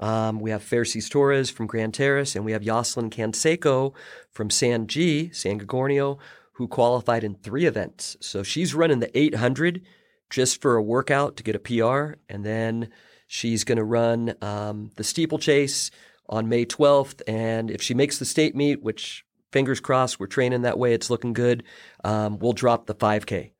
Um, 0.00 0.40
we 0.40 0.50
have 0.50 0.62
Fersis 0.62 1.10
Torres 1.10 1.50
from 1.50 1.66
Grand 1.66 1.92
Terrace, 1.92 2.34
and 2.34 2.46
we 2.46 2.52
have 2.52 2.62
Yoselin 2.62 3.10
Canseco 3.10 3.92
from 4.30 4.48
San 4.48 4.86
G, 4.86 5.30
San 5.34 5.60
Gorgonio, 5.60 6.18
who 6.52 6.66
qualified 6.68 7.22
in 7.22 7.34
three 7.34 7.66
events. 7.66 8.16
So 8.20 8.42
she's 8.42 8.74
running 8.74 9.00
the 9.00 9.18
800 9.18 9.82
just 10.30 10.62
for 10.62 10.76
a 10.76 10.82
workout 10.82 11.36
to 11.36 11.42
get 11.42 11.54
a 11.54 11.58
PR, 11.58 12.18
and 12.30 12.46
then 12.46 12.88
she's 13.28 13.62
going 13.62 13.78
to 13.78 13.84
run 13.84 14.34
um, 14.42 14.90
the 14.96 15.04
steeplechase 15.04 15.92
on 16.28 16.48
May 16.48 16.66
12th. 16.66 17.22
And 17.28 17.70
if 17.70 17.80
she 17.80 17.94
makes 17.94 18.18
the 18.18 18.24
state 18.24 18.56
meet, 18.56 18.82
which 18.82 19.24
fingers 19.52 19.78
crossed, 19.78 20.18
we're 20.18 20.26
training 20.26 20.62
that 20.62 20.78
way. 20.78 20.92
It's 20.92 21.10
looking 21.10 21.32
good. 21.32 21.62
Um, 22.02 22.40
we'll 22.40 22.52
drop 22.52 22.86
the 22.86 22.94
5K. 22.94 23.52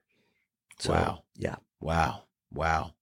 So, 0.80 0.92
wow. 0.92 1.22
Yeah. 1.36 1.56
Wow. 1.80 2.24
Wow. 2.52 2.94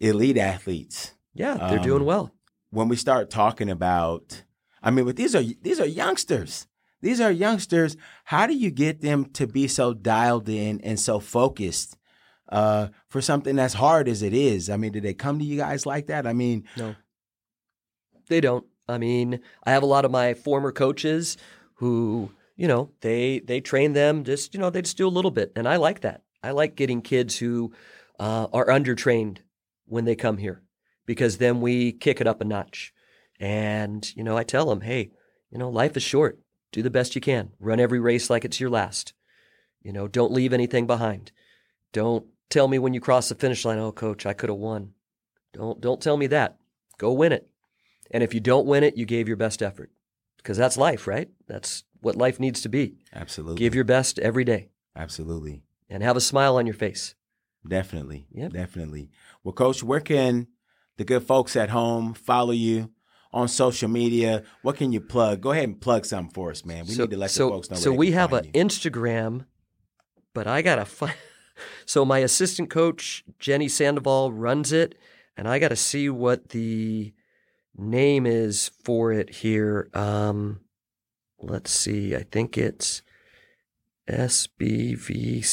Elite 0.00 0.38
athletes. 0.38 1.12
Yeah, 1.34 1.54
they're 1.54 1.78
um, 1.78 1.84
doing 1.84 2.04
well. 2.04 2.34
When 2.70 2.88
we 2.88 2.96
start 2.96 3.30
talking 3.30 3.70
about, 3.70 4.42
I 4.82 4.90
mean, 4.90 5.04
but 5.04 5.16
these 5.16 5.34
are 5.34 5.42
these 5.62 5.80
are 5.80 5.86
youngsters. 5.86 6.66
These 7.00 7.20
are 7.20 7.30
youngsters. 7.30 7.96
How 8.24 8.46
do 8.46 8.54
you 8.54 8.70
get 8.70 9.00
them 9.00 9.26
to 9.32 9.46
be 9.46 9.68
so 9.68 9.94
dialed 9.94 10.48
in 10.48 10.80
and 10.82 11.00
so 11.00 11.20
focused 11.20 11.96
uh, 12.52 12.88
for 13.08 13.20
something 13.20 13.58
as 13.58 13.72
hard 13.72 14.06
as 14.06 14.22
it 14.22 14.34
is? 14.34 14.70
I 14.70 14.76
mean, 14.76 14.92
did 14.92 15.02
they 15.02 15.14
come 15.14 15.38
to 15.38 15.44
you 15.44 15.56
guys 15.56 15.86
like 15.86 16.06
that? 16.06 16.26
I 16.26 16.34
mean, 16.34 16.68
no, 16.76 16.94
they 18.28 18.40
don't. 18.40 18.66
I 18.88 18.98
mean, 18.98 19.40
I 19.64 19.72
have 19.72 19.82
a 19.82 19.86
lot 19.86 20.04
of 20.04 20.10
my 20.10 20.34
former 20.34 20.70
coaches 20.70 21.36
who 21.74 22.30
you 22.56 22.68
know 22.68 22.90
they 23.00 23.40
they 23.40 23.60
train 23.60 23.94
them 23.94 24.22
just 24.22 24.54
you 24.54 24.60
know 24.60 24.70
they 24.70 24.82
just 24.82 24.98
do 24.98 25.08
a 25.08 25.08
little 25.08 25.30
bit. 25.30 25.52
And 25.56 25.66
i 25.66 25.76
like 25.76 26.00
that. 26.02 26.22
I 26.42 26.50
like 26.50 26.76
getting 26.76 27.00
kids 27.00 27.38
who 27.38 27.72
uh, 28.20 28.48
are 28.52 28.66
undertrained 28.66 29.38
when 29.86 30.04
they 30.04 30.14
come 30.14 30.36
here 30.36 30.62
because 31.06 31.38
then 31.38 31.60
we 31.60 31.92
kick 31.92 32.20
it 32.20 32.26
up 32.26 32.40
a 32.40 32.44
notch. 32.44 32.92
And 33.40 34.14
you 34.14 34.22
know 34.22 34.36
i 34.36 34.44
tell 34.44 34.66
them 34.66 34.82
hey 34.82 35.10
you 35.50 35.58
know 35.58 35.70
life 35.70 35.96
is 35.96 36.02
short. 36.02 36.38
Do 36.70 36.82
the 36.82 36.90
best 36.90 37.14
you 37.14 37.20
can. 37.20 37.52
Run 37.58 37.80
every 37.80 37.98
race 38.00 38.30
like 38.30 38.44
it's 38.44 38.60
your 38.60 38.70
last. 38.70 39.14
You 39.82 39.92
know 39.92 40.06
don't 40.06 40.32
leave 40.32 40.52
anything 40.52 40.86
behind. 40.86 41.32
Don't 41.92 42.26
tell 42.52 42.68
me 42.68 42.78
when 42.78 42.94
you 42.94 43.00
cross 43.00 43.28
the 43.28 43.34
finish 43.34 43.64
line 43.64 43.78
oh 43.78 43.92
coach 43.92 44.26
i 44.26 44.32
could 44.32 44.48
have 44.48 44.58
won 44.58 44.92
don't 45.52 45.80
don't 45.80 46.00
tell 46.00 46.16
me 46.16 46.26
that 46.26 46.58
go 46.98 47.12
win 47.12 47.32
it 47.32 47.48
and 48.10 48.22
if 48.22 48.34
you 48.34 48.40
don't 48.40 48.66
win 48.66 48.84
it 48.84 48.96
you 48.96 49.06
gave 49.06 49.26
your 49.26 49.36
best 49.36 49.62
effort 49.62 49.90
because 50.42 50.56
that's 50.56 50.76
life, 50.76 51.06
right? 51.06 51.30
That's 51.46 51.84
what 52.00 52.16
life 52.16 52.40
needs 52.40 52.62
to 52.62 52.68
be. 52.68 52.96
Absolutely. 53.14 53.58
Give 53.58 53.74
your 53.74 53.84
best 53.84 54.18
every 54.18 54.44
day. 54.44 54.70
Absolutely. 54.96 55.62
And 55.88 56.02
have 56.02 56.16
a 56.16 56.20
smile 56.20 56.56
on 56.56 56.66
your 56.66 56.74
face. 56.74 57.14
Definitely. 57.66 58.26
Yeah. 58.32 58.48
Definitely. 58.48 59.10
Well, 59.44 59.52
Coach, 59.52 59.82
where 59.82 60.00
can 60.00 60.48
the 60.96 61.04
good 61.04 61.22
folks 61.22 61.54
at 61.54 61.70
home 61.70 62.14
follow 62.14 62.52
you 62.52 62.90
on 63.32 63.46
social 63.46 63.88
media? 63.88 64.42
What 64.62 64.76
can 64.76 64.92
you 64.92 65.00
plug? 65.00 65.40
Go 65.40 65.52
ahead 65.52 65.64
and 65.64 65.80
plug 65.80 66.04
something 66.04 66.34
for 66.34 66.50
us, 66.50 66.64
man. 66.64 66.86
We 66.86 66.94
so, 66.94 67.04
need 67.04 67.12
to 67.12 67.16
let 67.18 67.30
so, 67.30 67.46
the 67.46 67.52
folks 67.52 67.70
know. 67.70 67.76
So 67.76 67.92
we 67.92 68.12
have 68.12 68.32
an 68.32 68.50
Instagram, 68.52 69.46
but 70.34 70.46
I 70.46 70.62
gotta 70.62 70.84
find. 70.84 71.14
so 71.84 72.04
my 72.04 72.18
assistant 72.18 72.70
coach 72.70 73.24
Jenny 73.38 73.68
Sandoval 73.68 74.32
runs 74.32 74.72
it, 74.72 74.96
and 75.36 75.48
I 75.48 75.58
got 75.58 75.68
to 75.68 75.76
see 75.76 76.08
what 76.08 76.50
the 76.50 77.14
name 77.76 78.26
is 78.26 78.70
for 78.82 79.12
it 79.12 79.30
here. 79.30 79.88
Um, 79.94 80.60
let's 81.40 81.70
see. 81.70 82.14
I 82.14 82.22
think 82.22 82.58
it's 82.58 83.02
SBVC. 84.08 85.52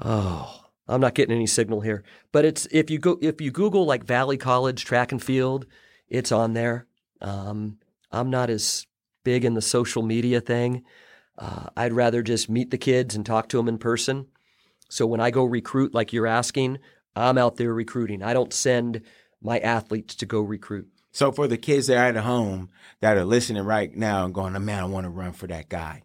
Oh, 0.00 0.60
I'm 0.86 1.00
not 1.00 1.14
getting 1.14 1.34
any 1.34 1.46
signal 1.46 1.80
here. 1.80 2.04
But 2.32 2.44
it's 2.44 2.66
if 2.70 2.90
you 2.90 2.98
go 2.98 3.18
if 3.20 3.40
you 3.40 3.50
Google 3.50 3.84
like 3.84 4.04
Valley 4.04 4.36
College 4.36 4.84
track 4.84 5.12
and 5.12 5.22
field, 5.22 5.66
it's 6.08 6.32
on 6.32 6.52
there. 6.54 6.86
Um, 7.20 7.78
I'm 8.10 8.30
not 8.30 8.48
as 8.50 8.86
big 9.24 9.44
in 9.44 9.54
the 9.54 9.62
social 9.62 10.02
media 10.02 10.40
thing. 10.40 10.84
Uh, 11.38 11.68
I'd 11.76 11.92
rather 11.92 12.22
just 12.22 12.50
meet 12.50 12.70
the 12.70 12.78
kids 12.78 13.14
and 13.14 13.24
talk 13.24 13.48
to 13.48 13.56
them 13.56 13.68
in 13.68 13.78
person. 13.78 14.26
So 14.88 15.06
when 15.06 15.20
I 15.20 15.30
go 15.30 15.44
recruit, 15.44 15.94
like 15.94 16.12
you're 16.12 16.26
asking, 16.26 16.78
I'm 17.14 17.38
out 17.38 17.56
there 17.56 17.72
recruiting. 17.72 18.22
I 18.22 18.32
don't 18.32 18.52
send 18.52 19.02
my 19.40 19.58
athletes 19.58 20.14
to 20.16 20.26
go 20.26 20.40
recruit. 20.40 20.88
So 21.12 21.32
for 21.32 21.46
the 21.46 21.56
kids 21.56 21.86
that 21.86 21.96
are 21.96 22.18
at 22.18 22.24
home 22.24 22.70
that 23.00 23.16
are 23.16 23.24
listening 23.24 23.64
right 23.64 23.94
now 23.94 24.24
and 24.24 24.34
going, 24.34 24.52
man, 24.64 24.82
I 24.82 24.86
want 24.86 25.04
to 25.04 25.10
run 25.10 25.32
for 25.32 25.46
that 25.46 25.68
guy. 25.68 26.02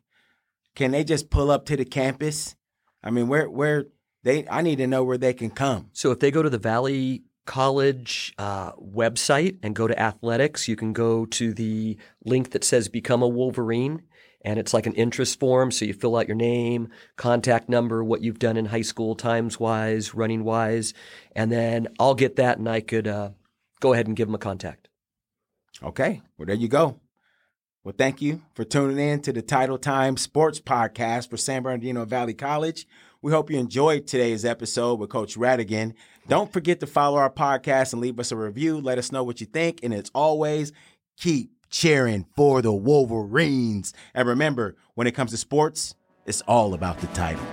Can 0.75 0.91
they 0.91 1.03
just 1.03 1.29
pull 1.29 1.51
up 1.51 1.65
to 1.65 1.77
the 1.77 1.85
campus? 1.85 2.55
I 3.03 3.11
mean, 3.11 3.27
where 3.27 3.49
where 3.49 3.85
they 4.23 4.47
I 4.49 4.61
need 4.61 4.77
to 4.77 4.87
know 4.87 5.03
where 5.03 5.17
they 5.17 5.33
can 5.33 5.49
come. 5.49 5.89
So 5.93 6.11
if 6.11 6.19
they 6.19 6.31
go 6.31 6.41
to 6.41 6.49
the 6.49 6.57
Valley 6.57 7.23
college 7.45 8.33
uh, 8.37 8.71
website 8.73 9.57
and 9.63 9.75
go 9.75 9.87
to 9.87 9.99
athletics. 9.99 10.67
You 10.67 10.75
can 10.75 10.93
go 10.93 11.25
to 11.25 11.53
the 11.53 11.97
link 12.23 12.51
that 12.51 12.63
says 12.63 12.87
Become 12.87 13.21
a 13.21 13.27
Wolverine, 13.27 14.03
and 14.43 14.59
it's 14.59 14.73
like 14.73 14.85
an 14.85 14.93
interest 14.93 15.39
form. 15.39 15.71
So 15.71 15.85
you 15.85 15.93
fill 15.93 16.15
out 16.15 16.27
your 16.27 16.35
name, 16.35 16.89
contact 17.15 17.69
number, 17.69 18.03
what 18.03 18.21
you've 18.21 18.39
done 18.39 18.57
in 18.57 18.65
high 18.65 18.81
school, 18.81 19.15
times 19.15 19.59
wise, 19.59 20.13
running 20.13 20.43
wise, 20.43 20.93
and 21.35 21.51
then 21.51 21.87
I'll 21.99 22.15
get 22.15 22.35
that 22.35 22.57
and 22.57 22.69
I 22.69 22.81
could 22.81 23.07
uh, 23.07 23.31
go 23.79 23.93
ahead 23.93 24.07
and 24.07 24.15
give 24.15 24.27
them 24.27 24.35
a 24.35 24.39
contact. 24.39 24.89
Okay, 25.81 26.21
well, 26.37 26.45
there 26.45 26.55
you 26.55 26.67
go. 26.67 26.99
Well, 27.83 27.95
thank 27.97 28.21
you 28.21 28.41
for 28.53 28.63
tuning 28.63 28.97
in 28.97 29.21
to 29.23 29.33
the 29.33 29.41
Title 29.41 29.77
Time 29.77 30.15
Sports 30.15 30.61
Podcast 30.61 31.29
for 31.29 31.35
San 31.35 31.63
Bernardino 31.63 32.05
Valley 32.05 32.33
College. 32.33 32.87
We 33.21 33.31
hope 33.31 33.49
you 33.49 33.59
enjoyed 33.59 34.07
today's 34.07 34.45
episode 34.45 34.99
with 34.99 35.09
Coach 35.09 35.35
Ratigan. 35.37 35.93
Don't 36.27 36.53
forget 36.53 36.79
to 36.79 36.87
follow 36.87 37.17
our 37.17 37.29
podcast 37.29 37.91
and 37.91 38.01
leave 38.01 38.19
us 38.19 38.31
a 38.31 38.37
review. 38.37 38.79
Let 38.79 38.97
us 38.97 39.11
know 39.11 39.23
what 39.23 39.41
you 39.41 39.47
think. 39.47 39.81
And 39.83 39.93
as 39.93 40.09
always, 40.13 40.71
keep 41.17 41.51
cheering 41.73 42.25
for 42.35 42.61
the 42.61 42.71
Wolverines. 42.71 43.93
And 44.13 44.27
remember, 44.27 44.77
when 44.93 45.07
it 45.07 45.15
comes 45.15 45.31
to 45.31 45.37
sports, 45.37 45.95
it's 46.25 46.41
all 46.41 46.73
about 46.73 46.99
the 46.99 47.07
title. 47.07 47.43